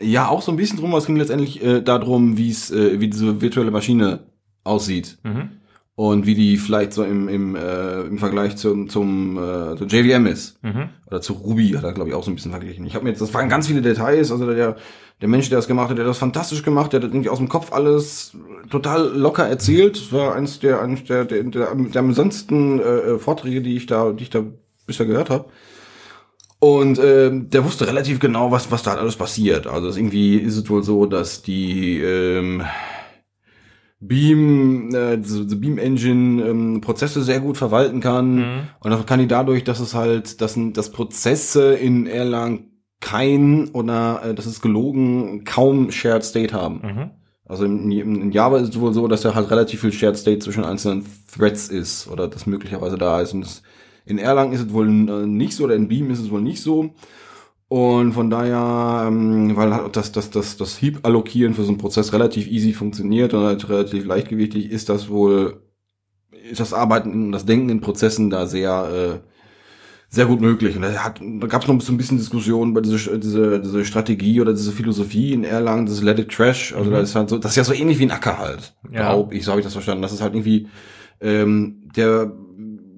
[0.00, 3.00] ja auch so ein bisschen drum, aber es ging letztendlich äh, darum, wie es, äh,
[3.00, 4.26] wie diese virtuelle Maschine
[4.64, 5.18] aussieht.
[5.22, 5.50] Mhm.
[5.94, 10.26] Und wie die vielleicht so im, im, äh, im Vergleich zum, zum, äh, zur JVM
[10.26, 10.62] ist.
[10.62, 10.88] Mhm.
[11.06, 12.86] Oder zu Ruby hat er, glaube ich, auch so ein bisschen verglichen.
[12.86, 14.76] Ich habe mir jetzt, das waren ganz viele Details, also der,
[15.20, 17.38] der Mensch, der das gemacht hat, der hat das fantastisch gemacht, der hat irgendwie aus
[17.38, 18.34] dem Kopf alles
[18.70, 19.96] total locker erzählt.
[19.96, 24.12] Das war eines der, eines der, der, der, der amüsantsten äh, Vorträge, die ich da,
[24.12, 24.44] die ich da
[24.86, 25.44] bisher gehört habe.
[26.58, 29.66] Und ähm, der wusste relativ genau, was, was da alles passiert.
[29.66, 32.62] Also irgendwie ist es wohl so, dass die ähm,
[34.04, 38.34] Beam, äh, diese Beam Engine ähm, Prozesse sehr gut verwalten kann.
[38.34, 38.60] Mhm.
[38.80, 42.64] Und das kann die dadurch, dass es halt, dass, dass Prozesse in Erlang
[43.00, 46.80] kein oder äh, das ist gelogen, kaum Shared State haben.
[46.82, 47.10] Mhm.
[47.44, 50.16] Also in, in, in Java ist es wohl so, dass da halt relativ viel Shared
[50.16, 53.34] State zwischen einzelnen Threads ist oder das möglicherweise da ist.
[53.34, 53.62] Und das,
[54.04, 56.60] in Erlang ist es wohl äh, nicht so oder in Beam ist es wohl nicht
[56.60, 56.94] so.
[57.72, 62.12] Und von daher, ähm, weil halt das, das, das, das Heap-Allokieren für so einen Prozess
[62.12, 65.62] relativ easy funktioniert und halt relativ leichtgewichtig, ist das wohl
[66.50, 69.28] ist das Arbeiten und das Denken in Prozessen da sehr, äh,
[70.10, 70.76] sehr gut möglich.
[70.76, 73.84] Und da, hat, da gab es noch so ein bisschen Diskussion über diese, diese, diese
[73.86, 76.74] Strategie oder diese Philosophie in Erlangen, das Let It Trash.
[76.74, 76.94] Also Mhm.
[76.94, 78.74] da ist halt so, das ist ja so ähnlich wie ein Acker halt.
[78.92, 79.12] Ja.
[79.12, 80.02] Glaub ich, so habe ich das verstanden.
[80.02, 80.68] Das ist halt irgendwie
[81.22, 82.32] ähm, der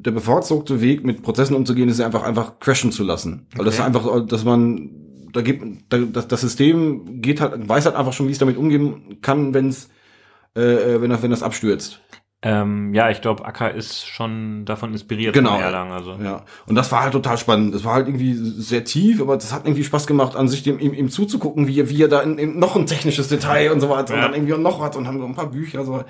[0.04, 3.46] der bevorzugte Weg, mit Prozessen umzugehen, ist ja einfach einfach crashen zu lassen.
[3.56, 3.86] Weil das ist Okay.
[3.88, 4.90] einfach, dass man
[5.32, 8.56] da gibt, da, das, das System geht halt, weiß halt einfach schon, wie es damit
[8.56, 9.88] umgehen kann, wenn es
[10.56, 10.60] äh,
[10.94, 12.00] äh, wenn das wenn das abstürzt.
[12.46, 15.54] Ähm, ja, ich glaube, Acker ist schon davon inspiriert Genau.
[15.54, 15.92] von Erlangen.
[15.92, 16.12] Also.
[16.22, 17.74] Ja, und das war halt total spannend.
[17.74, 20.78] Das war halt irgendwie sehr tief, aber das hat irgendwie Spaß gemacht, an sich dem,
[20.78, 23.80] ihm, ihm zuzugucken, wie er, wie er da in, in noch ein technisches Detail und
[23.80, 24.26] so weiter und Ja.
[24.28, 25.84] dann irgendwie noch was und haben so ein paar Bücher.
[25.86, 26.04] So.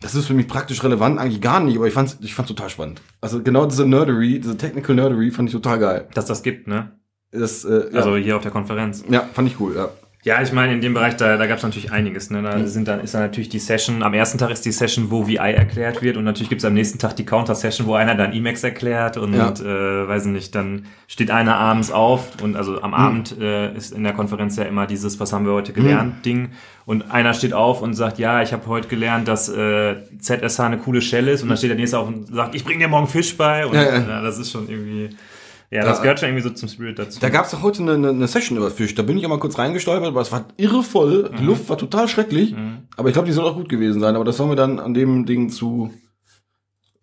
[0.00, 2.70] Das ist für mich praktisch relevant eigentlich gar nicht, aber ich fand's, ich fand's total
[2.70, 3.02] spannend.
[3.20, 6.08] Also genau diese Nerdery, diese Technical Nerdery fand ich total geil.
[6.14, 6.92] Dass das gibt, ne?
[7.32, 7.98] Das, äh, ja.
[7.98, 9.04] Also hier auf der Konferenz.
[9.08, 9.90] ja, fand ich cool, ja.
[10.22, 12.28] Ja, ich meine, in dem Bereich, da, da gab es natürlich einiges.
[12.28, 12.42] Ne?
[12.42, 15.26] Da sind dann, ist dann natürlich die Session, am ersten Tag ist die Session, wo
[15.26, 18.34] VI erklärt wird und natürlich gibt es am nächsten Tag die Counter-Session, wo einer dann
[18.34, 19.48] Emacs erklärt und Ja.
[19.50, 23.94] äh, weiß ich nicht, dann steht einer abends auf und also am Abend äh, ist
[23.94, 26.50] in der Konferenz ja immer dieses, was haben wir heute gelernt, Ding.
[26.84, 30.76] Und einer steht auf und sagt, ja, ich habe heute gelernt, dass äh, ZSH eine
[30.76, 33.06] coole Shell ist und dann steht der nächste auf und sagt, ich bringe dir morgen
[33.06, 34.20] Fisch bei und Ja, ja, ja.
[34.22, 35.10] das ist schon irgendwie,
[35.70, 37.20] ja, das gehört schon irgendwie so zum Spirit dazu.
[37.20, 38.94] Da gab's doch heute eine, eine, Session über Fisch.
[38.96, 41.30] Da bin ich auch mal kurz reingestolpert, aber es war irre voll.
[41.38, 42.54] Die Luft war total schrecklich.
[42.96, 44.16] Aber ich glaube, die soll auch gut gewesen sein.
[44.16, 45.92] Aber das soll mir dann an dem Ding zu.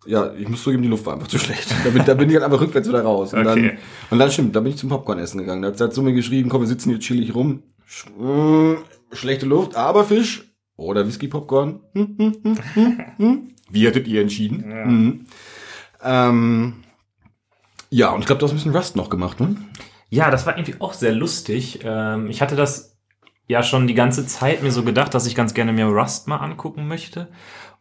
[0.06, 1.74] Ja, ich muss zugeben, die Luft war einfach zu schlecht.
[1.84, 3.32] Da bin, da bin ich halt einfach rückwärts wieder raus.
[3.32, 3.62] Und, Okay.
[3.62, 3.78] dann,
[4.10, 5.62] und dann stimmt, da bin ich zum Popcorn essen gegangen.
[5.62, 7.62] Da hat zu mir geschrieben, komm, wir sitzen hier chillig rum.
[7.86, 8.74] Sch mm,
[9.12, 10.44] schlechte Luft, aber Fisch.
[10.76, 11.80] Oder Whisky-Popcorn.
[11.94, 13.48] Hm, hm, hm, hm, hm.
[13.70, 14.64] Wie hättet ihr entschieden?
[14.70, 14.84] Ja.
[14.86, 15.26] Mhm.
[16.02, 16.74] Ähm,
[17.90, 19.56] ja, und ich glaube, du hast ein bisschen Rust noch gemacht, ne?
[20.10, 21.80] Ja, das war irgendwie auch sehr lustig.
[21.84, 22.96] Ähm, ich hatte das
[23.46, 26.36] ja schon die ganze Zeit mir so gedacht, dass ich ganz gerne mir Rust mal
[26.36, 27.28] angucken möchte.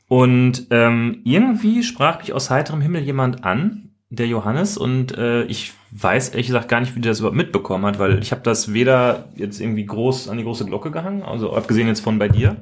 [0.07, 5.73] Und ähm, irgendwie sprach mich aus heiterem Himmel jemand an, der Johannes, und äh, ich
[5.91, 8.71] weiß ehrlich gesagt gar nicht, wie der das überhaupt mitbekommen hat, weil ich habe das
[8.71, 12.55] weder jetzt irgendwie groß an die große Glocke gehangen, also abgesehen jetzt von bei dir.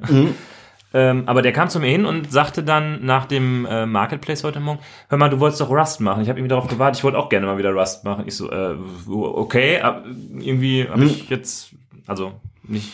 [0.96, 4.60] Ähm, aber der kam zu mir hin und sagte dann nach dem äh, Marketplace heute
[4.60, 4.78] Morgen,
[5.10, 6.22] hör mal, du wolltest doch Rust machen.
[6.22, 8.24] Ich habe irgendwie darauf gewartet, ich wollte auch gerne mal wieder Rust machen.
[8.26, 8.74] Ich so, äh,
[9.06, 10.04] okay, ab,
[10.38, 11.74] irgendwie habe ich jetzt,
[12.06, 12.32] also
[12.62, 12.92] nicht,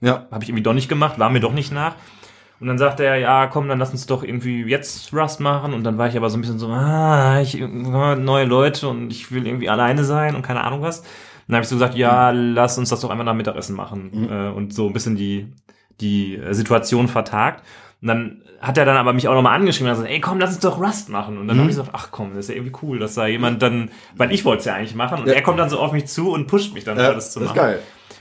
[0.00, 0.26] Ja.
[0.32, 1.94] habe ich irgendwie doch nicht gemacht, war mir doch nicht nach.
[2.58, 5.74] Und dann sagte er, ja, komm, dann lass uns doch irgendwie jetzt Rust machen.
[5.74, 9.30] Und dann war ich aber so ein bisschen so, ah, ich, neue Leute und ich
[9.30, 11.00] will irgendwie alleine sein und keine Ahnung was.
[11.00, 11.06] Und
[11.48, 14.28] dann habe ich so gesagt, ja, lass uns das doch einfach nach Mittagessen machen.
[14.28, 15.52] Äh, und so ein bisschen die,
[16.00, 17.62] die äh, Situation vertagt.
[18.00, 20.38] Und dann hat er dann aber mich auch nochmal angeschrieben und hat gesagt, ey, komm,
[20.40, 21.38] lass uns doch Rust machen.
[21.38, 23.62] Und dann habe ich gesagt, ach komm, das ist ja irgendwie cool, dass da jemand
[23.62, 25.20] dann, weil ich wollte es ja eigentlich machen.
[25.20, 25.34] Und Ja.
[25.34, 27.48] er kommt dann so auf mich zu und pusht mich dann, Ja, das zu das
[27.48, 27.58] machen.
[27.58, 27.78] ist geil.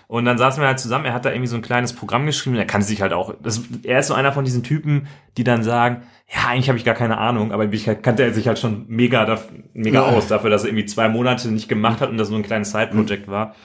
[0.08, 2.58] Und dann saßen wir halt zusammen, er hat da irgendwie so ein kleines Programm geschrieben,
[2.58, 5.08] er kannte sich halt auch, das, er ist so einer von diesen Typen,
[5.38, 8.46] die dann sagen, ja, eigentlich habe ich gar keine Ahnung, aber Wirklichkeit kannte er sich
[8.48, 9.40] halt schon mega,
[9.74, 10.06] mega Ja.
[10.08, 12.72] aus dafür, dass er irgendwie zwei Monate nicht gemacht hat und das so ein kleines
[12.72, 13.56] Side-Project war.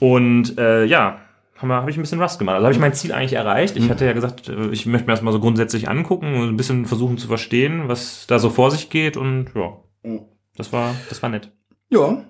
[0.00, 1.18] Und äh, ja,
[1.58, 2.54] habe hab ich ein bisschen Rust gemacht.
[2.54, 3.76] Also habe ich mein Ziel eigentlich erreicht.
[3.76, 6.56] Ich hatte ja gesagt, äh, ich möchte mir das mal so grundsätzlich angucken und ein
[6.56, 9.76] bisschen versuchen zu verstehen, was da so vor sich geht und ja,
[10.56, 11.52] das war, das war nett.
[11.90, 12.24] Ja.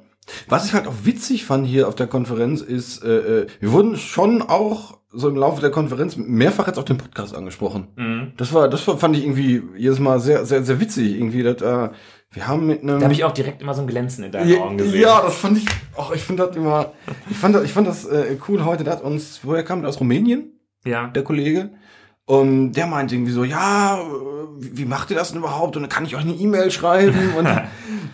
[0.47, 3.97] Was ich halt auch witzig fand hier auf der Konferenz ist, äh, äh, wir wurden
[3.97, 7.89] schon auch so im Laufe der Konferenz mehrfach jetzt auf den Podcast angesprochen.
[7.97, 8.33] Mhm.
[8.37, 11.15] Das war, das fand ich irgendwie jedes Mal sehr, sehr, sehr witzig.
[11.15, 11.91] Irgendwie, dass, äh,
[12.33, 12.99] wir haben mit einem.
[12.99, 15.01] Da habe ich auch direkt immer so ein Glänzen in deinen ja, Augen gesehen.
[15.01, 16.93] ja, das fand ich, oh, ich finde das immer,
[17.31, 19.89] ich fand das, ich fand das äh, cool heute, der hat uns, woher kam der
[19.89, 20.53] aus Rumänien?
[20.85, 21.09] ja.
[21.09, 21.71] der Kollege.
[22.25, 24.03] Und der meinte irgendwie so, ja, äh,
[24.59, 25.77] wie, macht ihr das denn überhaupt?
[25.77, 27.15] Und dann kann ich euch eine E-Mail schreiben.
[27.39, 27.63] Und das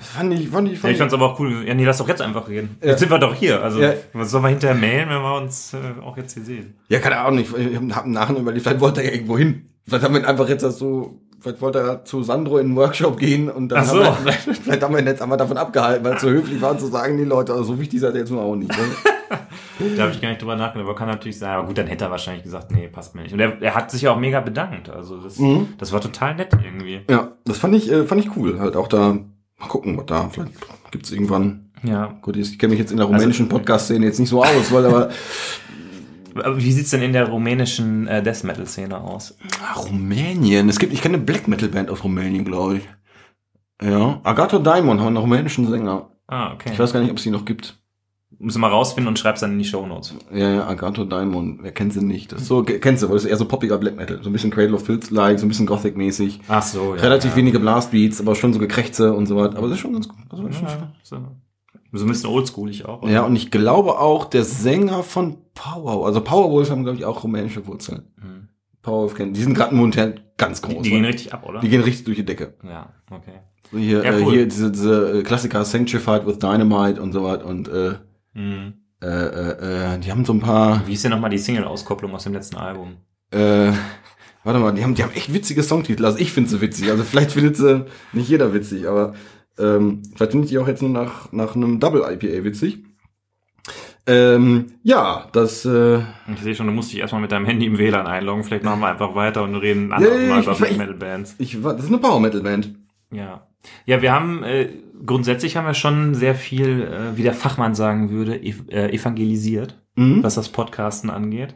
[0.01, 1.65] fand ich, fand ich, Ja, fand ich fand's aber auch cool.
[1.67, 2.79] Ja, nee, lass doch jetzt einfach reden.
[2.81, 2.91] Ja.
[2.91, 3.61] Jetzt sind wir doch hier.
[3.61, 3.95] Also, Ja.
[4.13, 6.77] was sollen wir hinterher mailen, wenn wir uns äh, auch jetzt hier sehen?
[6.89, 9.69] ja, keine Ahnung, ich, ich habe nachher überlegt, vielleicht wollte er ja irgendwo hin.
[9.87, 12.77] Vielleicht haben wir ihn einfach jetzt das so, vielleicht wollte er zu Sandro in den
[12.77, 14.03] Workshop gehen und dann so.
[14.05, 16.61] haben wir, vielleicht, vielleicht haben wir ihn jetzt einmal davon abgehalten, weil es so höflich
[16.61, 18.71] war zu sagen, die Leute, also so wichtig seid ihr jetzt nur auch nicht.
[18.71, 18.85] Ne?
[19.97, 21.51] Da habe ich gar nicht drüber nachgedacht, aber kann natürlich sein.
[21.57, 23.33] Aber gut, dann hätte er wahrscheinlich gesagt, nee, passt mir nicht.
[23.33, 24.89] Und er, er hat sich ja auch mega bedankt.
[24.89, 25.69] Also das, Mhm.
[25.79, 27.01] das war total nett irgendwie.
[27.11, 28.59] ja, das fand ich, äh, fand ich cool.
[28.61, 29.13] Halt auch da,
[29.59, 30.53] mal gucken, was da, vielleicht
[30.93, 32.17] gibt's irgendwann, Ja.
[32.23, 35.11] gut, ich kenne mich jetzt in der rumänischen Podcast-Szene jetzt nicht so aus, weil aber
[36.35, 39.37] Aber wie sieht's denn in der rumänischen äh, Death Metal Szene aus?
[39.63, 40.69] Ah, Rumänien.
[40.69, 42.89] Es gibt, ich kenne eine Black Metal Band aus Rumänien, glaube ich.
[43.83, 44.21] Ja.
[44.23, 46.11] Agatho Daimon haben einen rumänischen Sänger.
[46.27, 46.71] Ah, okay.
[46.73, 47.79] Ich weiß gar nicht, ob es die noch gibt.
[48.39, 50.15] Müssen wir mal rausfinden und schreib's dann in die Shownotes.
[50.33, 51.61] Ja, ja, Agatho Daimon.
[51.63, 52.33] Wer kennt sie nicht?
[52.33, 54.21] Das ist so, kennst du, weil das ist eher so poppiger Black Metal.
[54.23, 56.41] So ein bisschen Cradle of Filth-like, so ein bisschen Gothic-mäßig.
[56.49, 57.01] Ach so, ja.
[57.03, 57.37] Relativ ja.
[57.37, 59.57] wenige Blastbeats, aber schon so Gekrächze und so weiter.
[59.57, 60.19] Aber das ist schon ganz gut.
[60.31, 61.17] Also, ist schon Ja, so.
[61.99, 63.03] So ein bisschen oldschoolig auch.
[63.03, 63.11] oder?
[63.13, 67.23] ja, und ich glaube auch, der Sänger von Power, also Powerwolf haben, glaube ich, auch
[67.25, 68.13] rumänische Wurzeln.
[68.21, 68.49] Hm.
[68.83, 69.33] Powerwolf kennen.
[69.35, 70.83] Die sind gerade momentan ganz Die, groß.
[70.83, 70.97] die ne?
[70.97, 71.61] gehen richtig ab, oder?
[71.61, 72.55] die gehen richtig durch die Decke.
[72.65, 73.41] ja, okay.
[73.71, 74.33] So Hier, Ja, äh, cool.
[74.33, 77.95] hier diese, diese äh, Klassiker Sanctified with Dynamite und so was und äh,
[78.35, 78.75] Mhm.
[79.01, 82.25] äh, äh, äh, die haben so ein paar Wie ist denn nochmal die Single-Auskopplung aus
[82.25, 82.97] dem letzten Album?
[83.31, 83.71] Äh,
[84.43, 86.05] warte mal, die haben, die haben echt witzige Songtitel.
[86.05, 86.91] Also ich finde sie witzig.
[86.91, 89.15] Also vielleicht findet sie nicht jeder witzig, aber
[89.59, 92.85] ähm, vielleicht findet die auch jetzt nur nach, nach einem Double IPA witzig.
[94.07, 96.01] Ähm, ja, das, äh,
[96.35, 98.45] Ich sehe schon, du musst dich erstmal mit deinem Handy im WLAN einloggen.
[98.45, 100.95] Vielleicht machen wir einfach weiter und reden anders ja, mal ich- über ich- Black Metal
[100.95, 101.35] Bands.
[101.39, 102.75] ich war, das ist eine Power Metal Band.
[103.11, 103.47] Ja.
[103.87, 104.69] Ja, wir haben, äh,
[105.07, 109.81] grundsätzlich haben wir schon sehr viel, äh, wie der Fachmann sagen würde, ev äh, evangelisiert,
[109.97, 110.25] Mhm.
[110.25, 111.55] was das Podcasten angeht.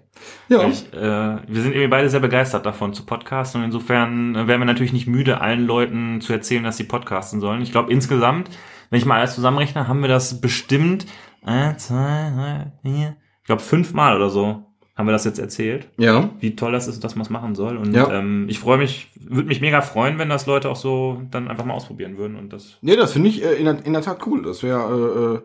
[0.48, 0.66] Ja.
[0.68, 4.61] Ich, äh, wir sind irgendwie beide sehr begeistert davon zu podcasten und insofern äh, werden
[4.61, 7.62] wir natürlich nicht müde, allen Leuten zu erzählen, dass sie podcasten sollen.
[7.62, 8.48] Ich glaube insgesamt,
[8.90, 11.07] wenn ich mal alles zusammenrechne, haben wir das bestimmt
[11.42, 14.64] eins, zwei, drei, vier, ich glaube fünfmal oder so
[14.96, 16.31] haben wir das jetzt erzählt, Ja.
[16.40, 17.77] wie toll das ist, dass man es machen soll.
[17.77, 18.11] Und Ja.
[18.12, 21.64] ähm, ich freue mich, würde mich mega freuen, wenn das Leute auch so dann einfach
[21.64, 22.79] mal ausprobieren würden und das.
[22.83, 24.42] Nee, das finde ich äh, in, der, in der Tat cool.
[24.42, 25.40] Das wäre, äh, äh,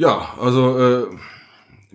[0.00, 1.06] ja, also, äh,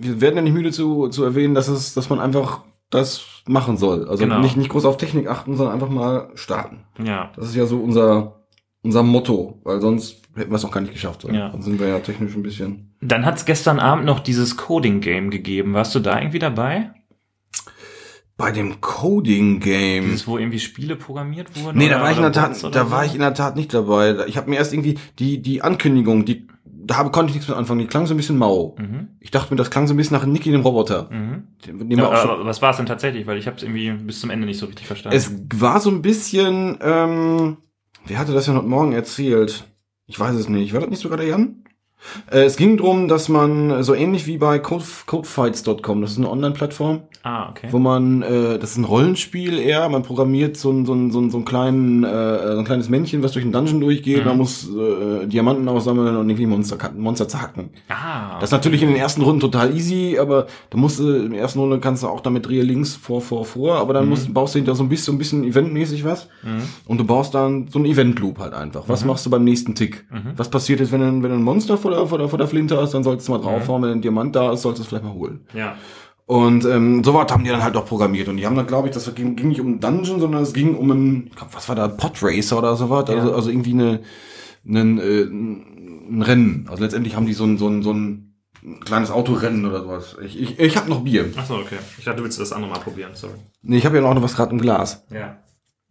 [0.01, 3.77] wir werden ja nicht müde zu, zu erwähnen, dass es, dass man einfach das machen
[3.77, 4.07] soll.
[4.09, 4.39] Also Genau.
[4.39, 6.85] nicht, nicht groß auf Technik achten, sondern einfach mal starten.
[7.03, 7.31] Ja.
[7.35, 8.45] Das ist ja so unser,
[8.81, 11.21] unser Motto, weil sonst hätten wir es auch gar nicht geschafft.
[11.21, 11.29] So.
[11.29, 11.49] Ja.
[11.49, 12.95] Dann sind wir ja technisch ein bisschen.
[13.01, 15.73] Dann hat es gestern Abend noch dieses Coding-Game gegeben.
[15.73, 16.91] Warst du da irgendwie dabei?
[18.37, 20.05] Bei dem Coding-Game.
[20.05, 21.77] Dieses, wo irgendwie Spiele programmiert wurden?
[21.77, 22.91] Nee, da oder- war ich in der oder Tat, oder da so?
[22.91, 24.25] war ich in der Tat nicht dabei.
[24.27, 26.47] Ich habe mir erst irgendwie die, die Ankündigung, die,
[26.89, 27.79] da habe, konnte ich nichts mit anfangen.
[27.79, 28.75] Die klang so ein bisschen mau.
[28.79, 29.09] Mhm.
[29.19, 31.07] Ich dachte mir, das klang so ein bisschen nach Nicky dem Roboter.
[31.11, 31.43] Mhm.
[31.63, 33.27] Den, den Ja, aber was war es denn tatsächlich?
[33.27, 35.15] Weil ich habe es irgendwie bis zum Ende nicht so richtig verstanden.
[35.15, 37.57] es war so ein bisschen, ähm,
[38.05, 39.65] wer hatte das ja heute Morgen erzählt?
[40.07, 40.73] Ich weiß es nicht.
[40.73, 41.63] War das nicht sogar der Jan?
[42.31, 46.31] Äh, es ging drum, dass man so ähnlich wie bei Code, codefights.com, das ist eine
[46.31, 47.67] Online-Plattform, ah, okay.
[47.71, 51.19] wo man, äh, das ist ein Rollenspiel eher, man programmiert so ein, so ein, so
[51.19, 54.27] ein, so ein, kleinen, äh, so ein kleines Männchen, was durch einen Dungeon durchgeht, Mhm.
[54.27, 57.69] man muss äh, Diamanten aussammeln und irgendwie Monster, Monster zerhacken.
[57.89, 61.31] Ah, Das ist natürlich in den ersten Runden total easy, aber du musst äh, in
[61.31, 64.33] der ersten Runde kannst du auch damit Rehe links vor, vor, vor, aber dann musst,
[64.33, 66.61] baust du hinter so ein bisschen, so ein bisschen eventmäßig was Mhm.
[66.87, 68.83] und du baust dann so einen Event-Loop halt einfach.
[68.87, 70.05] Was machst du beim nächsten Tick?
[70.11, 70.33] Mhm.
[70.37, 72.47] Was passiert ist, wenn, du- wenn du ein Monster vor der, vor der, vor der
[72.47, 74.87] Flinte hast, dann solltest du mal draufhauen, wenn ein Diamant da ist, solltest du es
[74.89, 75.41] vielleicht mal holen.
[75.53, 75.75] ja.
[76.29, 78.27] Und ähm, so was haben die dann halt auch programmiert.
[78.27, 80.53] Und die haben dann, glaube ich, das ging, ging nicht um einen Dungeon, sondern es
[80.53, 83.05] ging um einen, glaub, was war da, Podracer oder sowas.
[83.07, 83.15] Ja.
[83.15, 84.01] Also, also irgendwie eine,
[84.63, 86.67] einen, äh, ein Rennen.
[86.69, 88.35] Also letztendlich haben die so ein, so ein, so ein
[88.85, 90.17] kleines Autorennen oder sowas.
[90.23, 91.33] Ich, ich, ich habe noch Bier.
[91.35, 91.79] Ach so, okay.
[91.97, 93.33] Ich dachte, du willst das andere mal probieren, sorry.
[93.63, 95.07] Nee, ich habe ja noch was gerade im Glas.
[95.09, 95.39] Ja.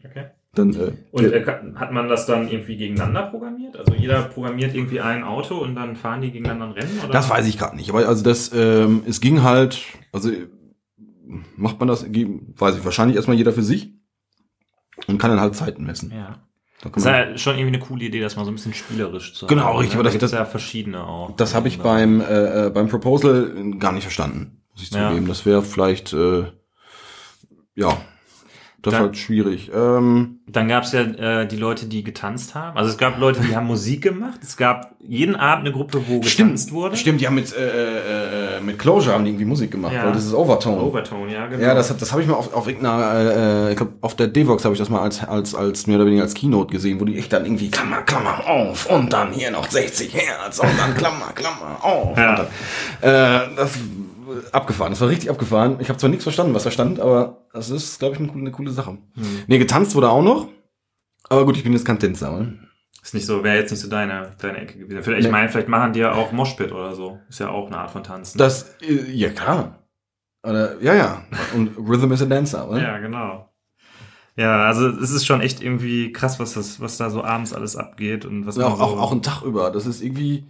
[0.05, 0.27] Okay.
[0.59, 1.45] Dann, äh, Und äh,
[1.77, 3.77] hat man das dann irgendwie gegeneinander programmiert?
[3.77, 6.99] Also jeder programmiert irgendwie ein Auto und dann fahren die gegeneinander ein Rennen?
[7.05, 7.13] Oder?
[7.13, 7.89] das weiß ich gerade nicht.
[7.91, 9.81] Aber also das, ähm, es ging halt,
[10.13, 10.31] also
[11.57, 13.91] macht man das, weiß ich, wahrscheinlich erstmal jeder für sich
[15.07, 16.11] und kann dann halt Zeiten messen.
[16.15, 16.41] Ja.
[16.83, 19.35] Da Das ist ja schon irgendwie eine coole Idee, das mal so ein bisschen spielerisch
[19.35, 20.01] zu Genau, haben, richtig, Ne?
[20.01, 21.35] aber Da das- das- ja verschiedene auch.
[21.37, 25.09] Das habe ich beim, äh, äh, beim Proposal gar nicht verstanden, muss ich Ja.
[25.09, 25.27] zugeben.
[25.27, 26.45] Das wäre vielleicht, äh,
[27.75, 27.97] ja,
[28.81, 29.71] das ist Dann- halt schwierig.
[29.75, 32.79] Ähm, Dann gab es ja äh, die Leute, die getanzt haben.
[32.79, 34.39] Also es gab Leute, die haben Musik gemacht.
[34.43, 36.97] Es gab jeden Abend eine Gruppe, wo getanzt wurde.
[36.97, 40.05] Stimmt, die haben mit, äh, äh, mit Closure haben die irgendwie Musik gemacht, Ja.
[40.05, 40.81] weil das ist Overtone.
[40.81, 41.61] Overtone, ja, genau.
[41.63, 44.65] Ja, das, das habe ich mal auf, auf irgendeiner, äh, ich glaube, auf der Devox
[44.65, 47.19] habe ich das mal als, als, als mehr oder weniger als Keynote gesehen, wo die
[47.19, 51.33] echt dann irgendwie Klammer, Klammer auf und dann hier noch 60 Hertz und dann Klammer,
[51.35, 52.17] Klammer auf.
[52.17, 52.31] Ja.
[52.31, 52.39] Und
[53.03, 53.73] dann, äh, das
[54.53, 55.79] abgefahren, das war richtig abgefahren.
[55.81, 58.41] Ich habe zwar nichts verstanden, was da stand, aber das ist, glaube ich, eine, coole-
[58.43, 58.99] eine coole Sache.
[59.47, 60.49] Nee, getanzt wurde auch noch,
[61.29, 62.31] aber gut, ich bin jetzt kein Tänzer.
[62.39, 62.59] ne?
[63.03, 65.03] Ist nicht so, wäre jetzt nicht so deine, deine Ecke gewesen.
[65.03, 65.27] Vielleicht, Nee.
[65.29, 67.19] Ich meine, vielleicht machen die ja auch Moshpit oder so.
[67.29, 68.37] Ist ja auch eine Art von Tanzen.
[68.39, 69.79] Das, äh, ja klar.
[70.43, 71.23] Oder, ja, ja.
[71.55, 72.83] Und Rhythm is a Dancer, oder?
[72.83, 73.49] Ja, genau.
[74.37, 77.77] Ja, also es ist schon echt irgendwie krass, was das, was da so abends alles
[77.77, 79.71] abgeht und was Ja, auch, so, auch, auch einen Tag über.
[79.71, 80.47] Das ist irgendwie.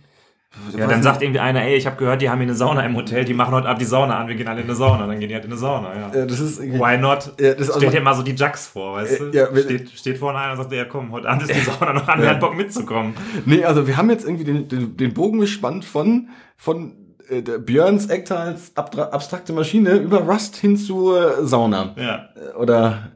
[0.76, 2.96] Ja, dann sagt irgendwie einer, ey, ich habe gehört, die haben hier eine Sauna im
[2.96, 5.20] Hotel, die machen heute Abend die Sauna an, wir gehen alle in eine Sauna, dann
[5.20, 6.10] gehen die halt in eine Sauna, ja.
[6.20, 6.80] Ja, das ist irgendwie.
[6.80, 7.32] Why not?
[7.38, 9.24] Ja, das also- dir mal so die Jugs vor, weißt du?
[9.26, 11.92] Ja, ja, steht, steht vorne einer und sagt, ja komm, heute Abend ist die Sauna
[11.92, 13.14] noch an, wer hat Bock mitzukommen?
[13.44, 16.92] Nee, also wir haben jetzt irgendwie den, den, den Bogen gespannt von, von
[17.28, 21.94] äh, Björns als abdra- abstrakte Maschine über Rust hin zur Sauna.
[21.96, 23.12] Ja, Äh, Oder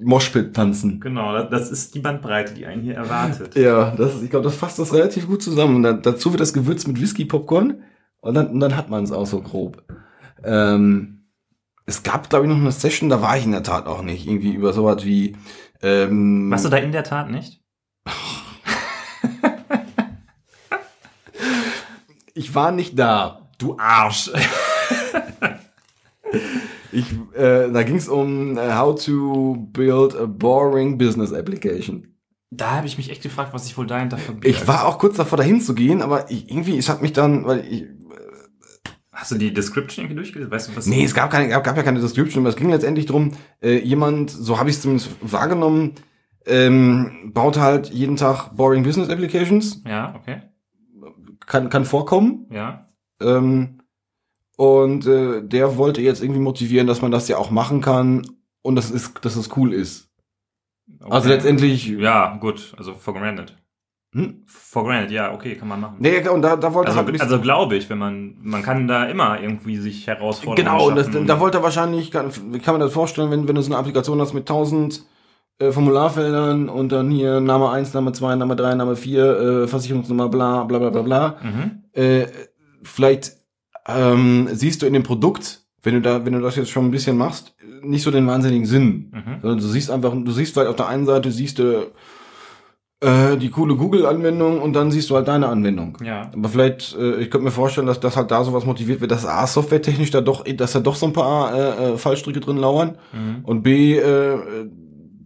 [0.00, 1.00] Moshpit tanzen.
[1.00, 3.56] genau, das, ist die Bandbreite, die einen hier erwartet.
[3.56, 5.82] Ja, das, ich glaube, das fasst das relativ gut zusammen.
[5.82, 7.82] Dann, dazu wird das gewürzt mit Whisky, Popcorn
[8.20, 9.82] und dann, und dann hat man es auch so grob.
[10.44, 11.24] Ähm,
[11.84, 14.26] es gab, glaube ich, noch eine Session, da war ich in der Tat auch nicht.
[14.26, 15.36] Irgendwie über sowas wie
[15.82, 17.60] ähm, Machst du da in der Tat nicht?
[22.38, 23.48] Ich war nicht da.
[23.56, 24.30] Du Arsch.
[26.92, 32.14] Ich, äh, da ging es um äh, how to build a boring business application.
[32.50, 34.46] Da habe ich mich echt gefragt, was sich wohl dahinter verbirgt.
[34.46, 37.44] Ich war auch kurz davor, dahin zu gehen, aber ich, irgendwie, es hat mich dann,
[37.44, 37.86] weil ich,
[39.12, 40.50] Hast du die Description irgendwie durchgelesen?
[40.52, 42.68] Weißt du, was nee, es gab, keine, gab, gab ja keine Description, aber es ging
[42.68, 43.32] letztendlich drum,
[43.62, 45.94] äh, jemand, so habe ich es zumindest wahrgenommen,
[46.44, 50.42] ähm, baut halt jeden Tag boring business applications, Ja, okay.
[51.46, 52.88] kann, kann vorkommen, Ja.
[53.20, 53.80] ähm,
[54.56, 58.26] und äh, der wollte jetzt irgendwie motivieren, dass man das ja auch machen kann
[58.62, 60.08] und dass es, dass es cool ist.
[61.00, 61.12] Okay.
[61.12, 62.74] Also letztendlich, Ja, gut.
[62.78, 63.54] Also for granted.
[64.12, 64.42] hm?
[64.46, 65.96] For granted, ja, okay, kann man machen.
[65.98, 68.88] nee, und da, da wollte er halt Also, also glaube ich, wenn man, man kann
[68.88, 70.64] da immer irgendwie sich herausfordern.
[70.64, 72.30] Genau, und das, da wollte er wahrscheinlich, kann,
[72.62, 75.04] kann man das vorstellen, wenn, wenn du so eine Applikation hast mit 1000
[75.58, 79.24] äh, Formularfeldern und dann hier Name 1, Name 2, Name 3, Name 4,
[79.64, 81.36] äh, Versicherungsnummer, bla, bla, bla, bla, bla.
[81.42, 81.82] Mhm.
[81.92, 82.26] Äh,
[82.82, 83.36] vielleicht
[83.88, 86.90] ähm, siehst du in dem Produkt, wenn du da, wenn du das jetzt schon ein
[86.90, 89.12] bisschen machst, nicht so den wahnsinnigen Sinn.
[89.12, 89.40] Mhm.
[89.42, 91.92] Sondern du siehst einfach, du siehst vielleicht auf der einen Seite siehst du
[93.00, 95.98] äh, die coole Google-Anwendung und dann siehst du halt deine Anwendung.
[96.02, 96.30] Ja.
[96.34, 99.26] Aber vielleicht, äh, ich könnte mir vorstellen, dass das halt da sowas motiviert wird, dass
[99.26, 102.96] A, softwaretechnisch da doch, dass da doch so ein paar äh, äh, Fallstricke drin lauern
[103.12, 103.44] Mhm.
[103.44, 104.38] und B, äh,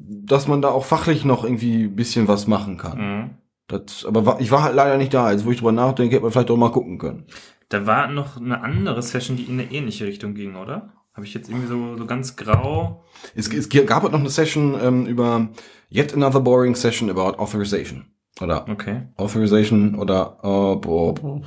[0.08, 2.98] dass man da auch fachlich noch irgendwie ein bisschen was machen kann.
[2.98, 3.30] Mhm.
[3.68, 5.30] Das, aber ich war halt leider nicht da.
[5.30, 7.24] Jetzt, wo ich drüber nachdenke, hätte man vielleicht auch mal gucken können.
[7.70, 10.92] Da war noch eine andere Session, die in eine ähnliche Richtung ging, oder?
[11.14, 13.04] Habe ich jetzt irgendwie so, so ganz grau.
[13.34, 15.48] Es, es gab halt noch eine Session ähm, über
[15.90, 18.06] yet another boring session about authorization.
[18.40, 19.08] Oder Okay.
[19.16, 21.42] authorization oder äh, boah, boah.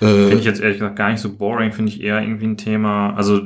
[0.00, 2.56] Finde Äh, ich jetzt ehrlich gesagt gar nicht so boring, finde ich eher irgendwie ein
[2.56, 3.14] Thema.
[3.14, 3.40] Also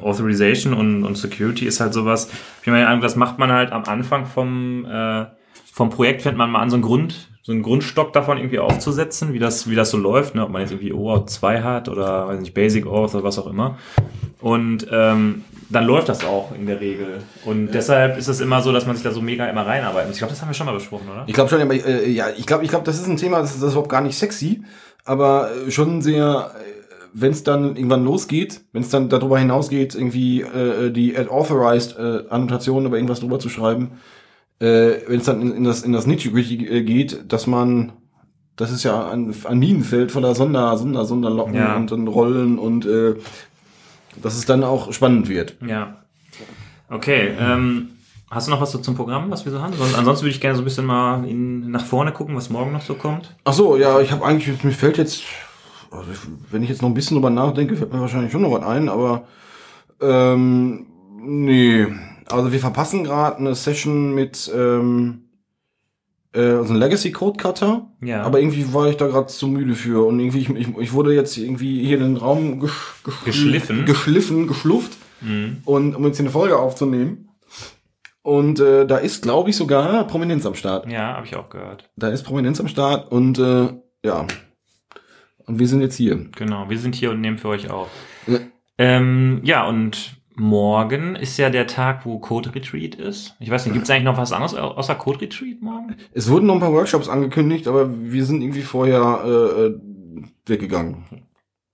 [0.00, 2.30] Authorization und, und Security ist halt sowas.
[2.62, 5.26] Ich meine, das macht man halt am Anfang vom, äh,
[5.72, 9.32] vom Projekt, fängt man mal an, so einen Grund, so einen Grundstock davon irgendwie aufzusetzen,
[9.32, 10.42] wie das, wie das so läuft, ne?
[10.42, 13.46] ob man jetzt irgendwie OAuth 2 hat oder weiß nicht, Basic Auth oder was auch
[13.46, 13.78] immer.
[14.40, 17.20] Und ähm, dann läuft das auch in der Regel.
[17.44, 20.16] Und deshalb ist es immer so, dass man sich da so mega immer reinarbeiten muss.
[20.16, 21.22] Ich glaube, das haben wir schon mal besprochen, oder?
[21.28, 23.50] ich glaube schon, aber äh, ja, ich glaube, ich glaube, das ist ein Thema, das
[23.50, 24.64] ist, das ist überhaupt gar nicht sexy,
[25.04, 26.50] aber äh, schon sehr,
[27.12, 32.24] wenn es dann irgendwann losgeht, wenn es dann darüber hinausgeht, irgendwie äh, die authorized äh,
[32.28, 33.92] Annotation über irgendwas drüber zu schreiben,
[34.60, 37.92] äh, wenn es dann in, in das in das Nitty-Gritty äh, geht, dass man
[38.56, 41.76] das ist ja ein, ein Minenfeld voller Sonder, Sonder, Sonderlocken Ja.
[41.76, 43.14] und dann Rollen und äh,
[44.22, 45.56] dass es dann auch spannend wird.
[45.66, 45.98] Ja.
[46.88, 47.88] Okay, ähm,
[48.30, 49.74] hast du noch was so zum Programm, was wir so haben?
[49.74, 52.72] Sonst, ansonsten würde ich gerne so ein bisschen mal in, nach vorne gucken, was morgen
[52.72, 53.34] noch so kommt.
[53.44, 55.22] Ach so, ja, ich habe eigentlich, mir fällt jetzt,
[55.90, 56.06] also
[56.50, 58.88] wenn ich jetzt noch ein bisschen drüber nachdenke, fällt mir wahrscheinlich schon noch was ein,
[58.88, 59.24] aber
[60.00, 60.86] ähm,
[61.20, 61.86] nee.
[62.28, 65.22] Also wir verpassen gerade eine Session mit ähm,
[66.34, 68.22] äh, also Legacy Code Cutter, Ja.
[68.22, 71.14] aber irgendwie war ich da gerade zu müde für und irgendwie ich, ich, ich wurde
[71.14, 72.72] jetzt irgendwie hier in den Raum gesch,
[73.04, 73.84] gesch, Geschliffen.
[73.86, 75.62] geschliffen, geschlufft Mhm.
[75.64, 77.30] und um jetzt hier eine Folge aufzunehmen.
[78.22, 80.90] Und äh, da ist, glaube ich, sogar Prominenz am Start.
[80.92, 81.88] Ja, habe ich auch gehört.
[81.96, 83.68] Da ist Prominenz am Start und äh,
[84.04, 84.26] ja.
[85.46, 86.26] Und wir sind jetzt hier.
[86.36, 87.88] Genau, wir sind hier und nehmen für euch auf.
[88.26, 88.40] Ja.
[88.78, 93.34] Ähm, ja, und morgen ist ja der Tag, wo Code Retreat ist.
[93.40, 95.96] Ich weiß nicht, gibt es eigentlich noch was anderes au- außer Code Retreat morgen?
[96.12, 99.80] Es wurden noch ein paar Workshops angekündigt, aber wir sind irgendwie vorher äh, äh,
[100.46, 101.04] weggegangen.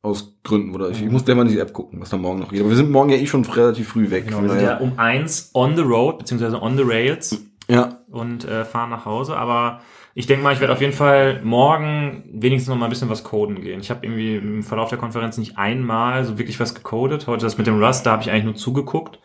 [0.05, 2.41] Aus Gründen, oder ich, ich muss gleich mal in die App gucken, was da morgen
[2.41, 2.61] noch geht.
[2.61, 4.27] Aber wir sind morgen ja eh schon relativ früh weg.
[4.27, 7.41] Genau, wir sind ja um eins on the road, beziehungsweise on the rails.
[7.69, 7.99] ja.
[8.11, 9.37] und äh, fahren nach Hause.
[9.37, 9.81] Aber
[10.15, 13.25] ich denke mal, ich werde auf jeden Fall morgen wenigstens noch mal ein bisschen was
[13.25, 13.81] coden gehen.
[13.81, 17.27] Ich habe irgendwie im Verlauf der Konferenz nicht einmal so wirklich was gecodet.
[17.27, 19.21] Heute das mit dem Rust, da habe ich eigentlich nur zugeguckt,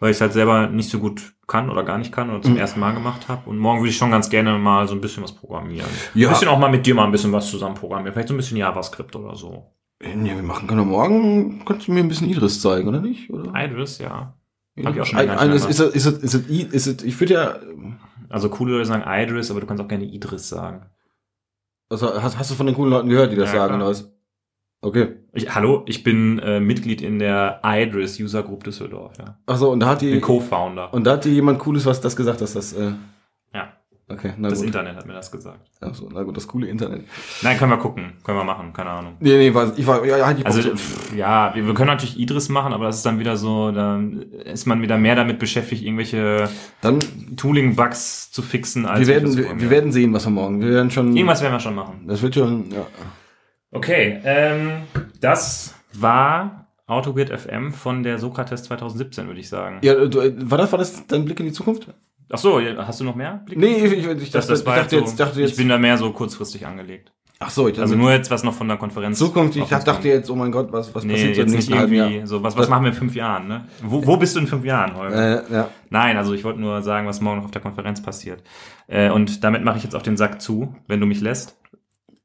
[0.00, 2.52] weil ich es halt selber nicht so gut kann oder gar nicht kann oder zum
[2.54, 2.58] Mhm.
[2.58, 3.48] ersten Mal gemacht habe.
[3.48, 5.88] Und morgen würde ich schon ganz gerne mal so ein bisschen was programmieren.
[6.14, 6.28] Ja.
[6.28, 8.12] Ein bisschen auch mal mit dir mal ein bisschen was zusammen programmieren.
[8.12, 9.70] Vielleicht so ein bisschen JavaScript oder so.
[10.02, 11.62] Ja, wir machen können morgen.
[11.64, 13.30] Kannst du mir ein bisschen Idris zeigen, oder nicht?
[13.30, 13.52] Oder?
[13.54, 14.34] Idris, ja.
[14.84, 17.18] Hab ich auch schon Ein, ein, ist, ist, ist, ist, es, I- ist es, ich
[17.20, 17.54] würde ja,
[18.34, 20.86] Also coole Leute sagen Idris, aber du kannst auch gerne Idris sagen.
[21.88, 23.94] also hast, hast du von den coolen Leuten gehört, die das Ja, sagen, klar.
[24.82, 25.14] Okay.
[25.32, 29.38] Ich, hallo, ich bin äh, Mitglied in der Idris User Group Düsseldorf, ja.
[29.46, 30.92] Ach so, und da hat Ich die, bin Co-Founder.
[30.92, 32.92] und da hat die jemand Cooles was das gesagt, dass das, äh,
[34.08, 34.66] okay, na das gut.
[34.68, 35.60] Internet hat mir das gesagt.
[35.80, 37.04] Ach so, na gut, das coole Internet.
[37.42, 38.12] Nein, können wir gucken.
[38.24, 39.16] Können wir machen, keine Ahnung.
[39.20, 41.88] Nee, nee, weiß, ich war, ja, ja, die Also, Bock- pff, ja, wir, wir können
[41.88, 44.00] natürlich Idris machen, aber das ist dann wieder so, da
[44.44, 46.48] ist man wieder mehr damit beschäftigt, irgendwelche
[46.80, 46.98] dann,
[47.36, 50.90] Tooling-Bugs zu fixen, als wir werden, wir, wir werden sehen, was wir morgen, wir werden
[50.90, 52.04] schon, Irgendwas werden wir schon machen.
[52.06, 52.86] das wird schon, ja.
[53.70, 54.82] Okay, ähm,
[55.20, 59.78] das war AutoGrid FM von der Sokrates 2017, würde ich sagen.
[59.82, 61.88] Ja, du, äh, war das, war das dein Blick in die Zukunft?
[62.34, 63.42] Ach so, hast du noch mehr?
[63.46, 63.58] Blick?
[63.58, 65.68] Nee, ich, ich, dachte, das war ich dachte jetzt jetzt, so, dachte jetzt, ich bin
[65.68, 67.12] da mehr so kurzfristig angelegt.
[67.38, 69.18] Ach so, ich Also nur jetzt, was noch von der Konferenz.
[69.18, 70.04] Zukunft, ich dachte kommt.
[70.04, 72.68] jetzt, oh mein Gott, was, was Nee, passiert so jetzt nicht irgendwie so, was, was
[72.68, 73.66] machen wir in fünf Jahren, ne?
[73.82, 75.48] Wo, wo bist du in fünf Jahren, Holger?
[75.48, 75.68] Äh, ja.
[75.90, 78.42] Nein, also ich wollte nur sagen, was morgen noch auf der Konferenz passiert.
[78.88, 81.56] Äh, und damit mache ich jetzt auch den Sack zu, wenn du mich lässt.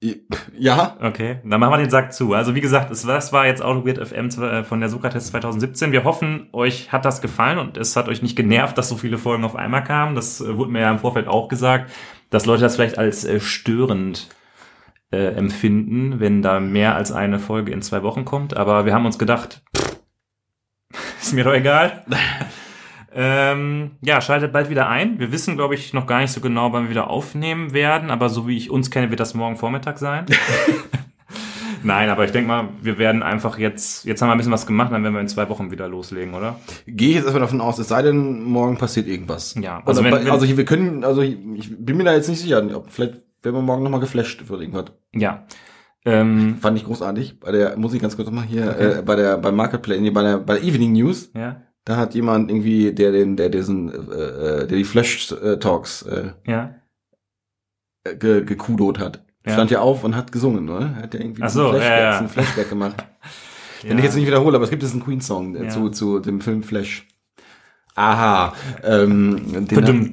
[0.01, 2.33] Ja, Okay, dann machen wir den Sack zu.
[2.33, 5.91] Also wie gesagt, es war, jetzt auch Weird FM äh, von der Sokrates 2017.
[5.91, 9.17] Wir hoffen, euch hat das gefallen und es hat euch nicht genervt, dass so viele
[9.17, 10.15] Folgen auf einmal kamen.
[10.15, 11.91] Das äh, wurde mir ja im Vorfeld auch gesagt,
[12.29, 14.29] dass Leute das vielleicht als äh, störend
[15.11, 18.55] äh, empfinden, wenn da mehr als eine Folge in zwei Wochen kommt.
[18.55, 19.99] Aber wir haben uns gedacht, pff,
[21.21, 22.05] ist mir doch egal.
[23.13, 25.19] Ähm, ja, schaltet bald wieder ein.
[25.19, 28.29] Wir wissen, glaube ich, noch gar nicht so genau, wann wir wieder aufnehmen werden, aber
[28.29, 30.25] so wie ich uns kenne, wird das morgen Vormittag sein.
[31.83, 34.67] Nein, aber ich denke mal, wir werden einfach jetzt, jetzt haben wir ein bisschen was
[34.67, 36.59] gemacht, dann werden wir in zwei Wochen wieder loslegen, oder?
[36.85, 39.55] gehe ich jetzt erstmal davon aus, es sei denn, morgen passiert irgendwas.
[39.55, 42.27] Ja, also also, wenn- bei- also wir können, also ich, ich bin mir da jetzt
[42.27, 44.85] nicht sicher, ob vielleicht werden wir morgen nochmal geflasht für irgendwas.
[45.15, 45.45] Ja.
[46.05, 47.39] Ähm, Fand ich großartig.
[47.39, 50.21] Bei der, muss ich ganz kurz nochmal hier, äh, bei der, beim Marketplace, nee, bei
[50.23, 54.13] der, bei der Evening News, ja, da hat jemand irgendwie, der den, der diesen, äh,
[54.13, 56.75] äh, der die Flash äh, Talks äh, ja.
[58.03, 59.25] ge, gekudot hat.
[59.43, 59.53] Ja.
[59.53, 60.95] Stand ja auf und hat gesungen, oder?
[60.97, 62.27] Hat ja irgendwie so, diesen ja, ja.
[62.27, 63.03] Flashback gemacht.
[63.81, 63.89] ja.
[63.89, 65.69] Den ich jetzt nicht wiederhole, aber es gibt diesen Queen-Song äh, Ja.
[65.69, 67.07] zu, zu dem Film Flash.
[67.95, 68.53] Aha.
[68.83, 70.11] Ähm, den, er,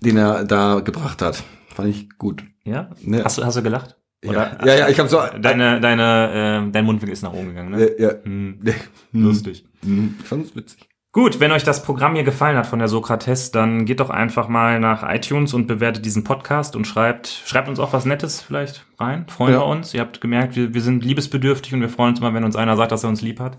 [0.00, 1.44] den er da gebracht hat.
[1.74, 2.42] Fand ich gut.
[2.64, 2.88] Ja?
[3.02, 3.22] Ne?
[3.22, 3.98] Hast du, hast du gelacht?
[4.24, 5.20] Ja, ja, ja, ich habe so.
[5.38, 7.82] Deine, deine, äh, dein Mundwinkel ist nach oben gegangen, ne?
[7.82, 8.12] äh, ja.
[8.22, 8.60] Hm,
[9.12, 9.22] Hm.
[9.24, 9.66] lustig.
[9.84, 10.14] Hm.
[10.22, 10.88] Ich fand es witzig.
[11.14, 14.48] Gut, wenn euch das Programm hier gefallen hat von der Sokrates, dann geht doch einfach
[14.48, 18.86] mal nach iTunes und bewertet diesen Podcast und schreibt, schreibt uns auch was Nettes vielleicht
[18.98, 19.26] rein.
[19.28, 19.60] Freuen Ja.
[19.60, 19.92] wir uns.
[19.92, 22.78] Ihr habt gemerkt, wir, wir sind liebesbedürftig und wir freuen uns immer, wenn uns einer
[22.78, 23.58] sagt, dass er uns lieb hat.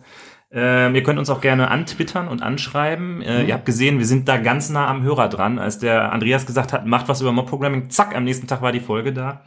[0.51, 3.22] Ähm, ihr könnt uns auch gerne antwittern und anschreiben.
[3.22, 5.60] Äh, Ihr habt gesehen, wir sind da ganz nah am Hörer dran.
[5.60, 8.80] Als der Andreas gesagt hat, macht was über Mob-Programming, zack, am nächsten Tag war die
[8.80, 9.41] Folge da.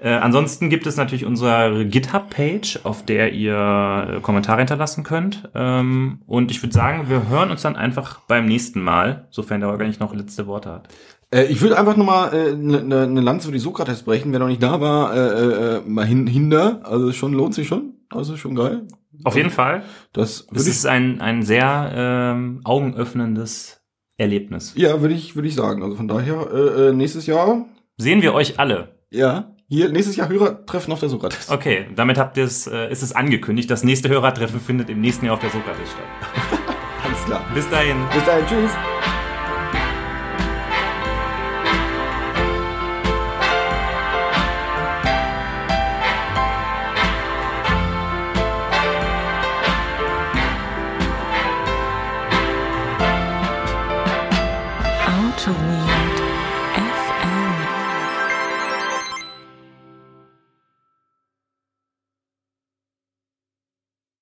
[0.00, 5.48] Äh, ansonsten gibt es natürlich unsere GitHub-Page, auf der ihr äh, Kommentare hinterlassen könnt.
[5.54, 9.70] Ähm, und ich würde sagen, wir hören uns dann einfach beim nächsten Mal, sofern der
[9.70, 10.88] Holger nicht noch letzte Worte hat.
[11.34, 14.30] Äh, ich würde einfach nochmal eine äh, ne, ne ne Lanze für die Sokrates brechen.
[14.32, 16.80] Wer noch nicht da war, äh, äh, mal hin, hinter.
[16.84, 17.94] Also schon lohnt sich schon.
[18.10, 18.86] Also schon geil.
[19.24, 19.82] Auf jeden Fall.
[20.12, 23.82] Das ich, ist ein, ein sehr ähm, augenöffnendes
[24.16, 24.74] Erlebnis.
[24.76, 25.82] ja, würde ich, würde ich sagen.
[25.82, 28.94] Also von daher, äh, äh, nächstes Jahr, Sehen wir euch alle.
[29.10, 31.50] ja, hier, nächstes Jahr Hörertreffen auf der Sokrates.
[31.50, 33.70] Okay, damit habt ihr es, äh, ist es angekündigt.
[33.70, 36.74] Das nächste Hörertreffen findet im nächsten Jahr auf der Sokrates statt.
[37.04, 37.44] Alles klar.
[37.54, 37.96] Bis dahin.
[38.14, 38.97] Bis dahin, tschüss.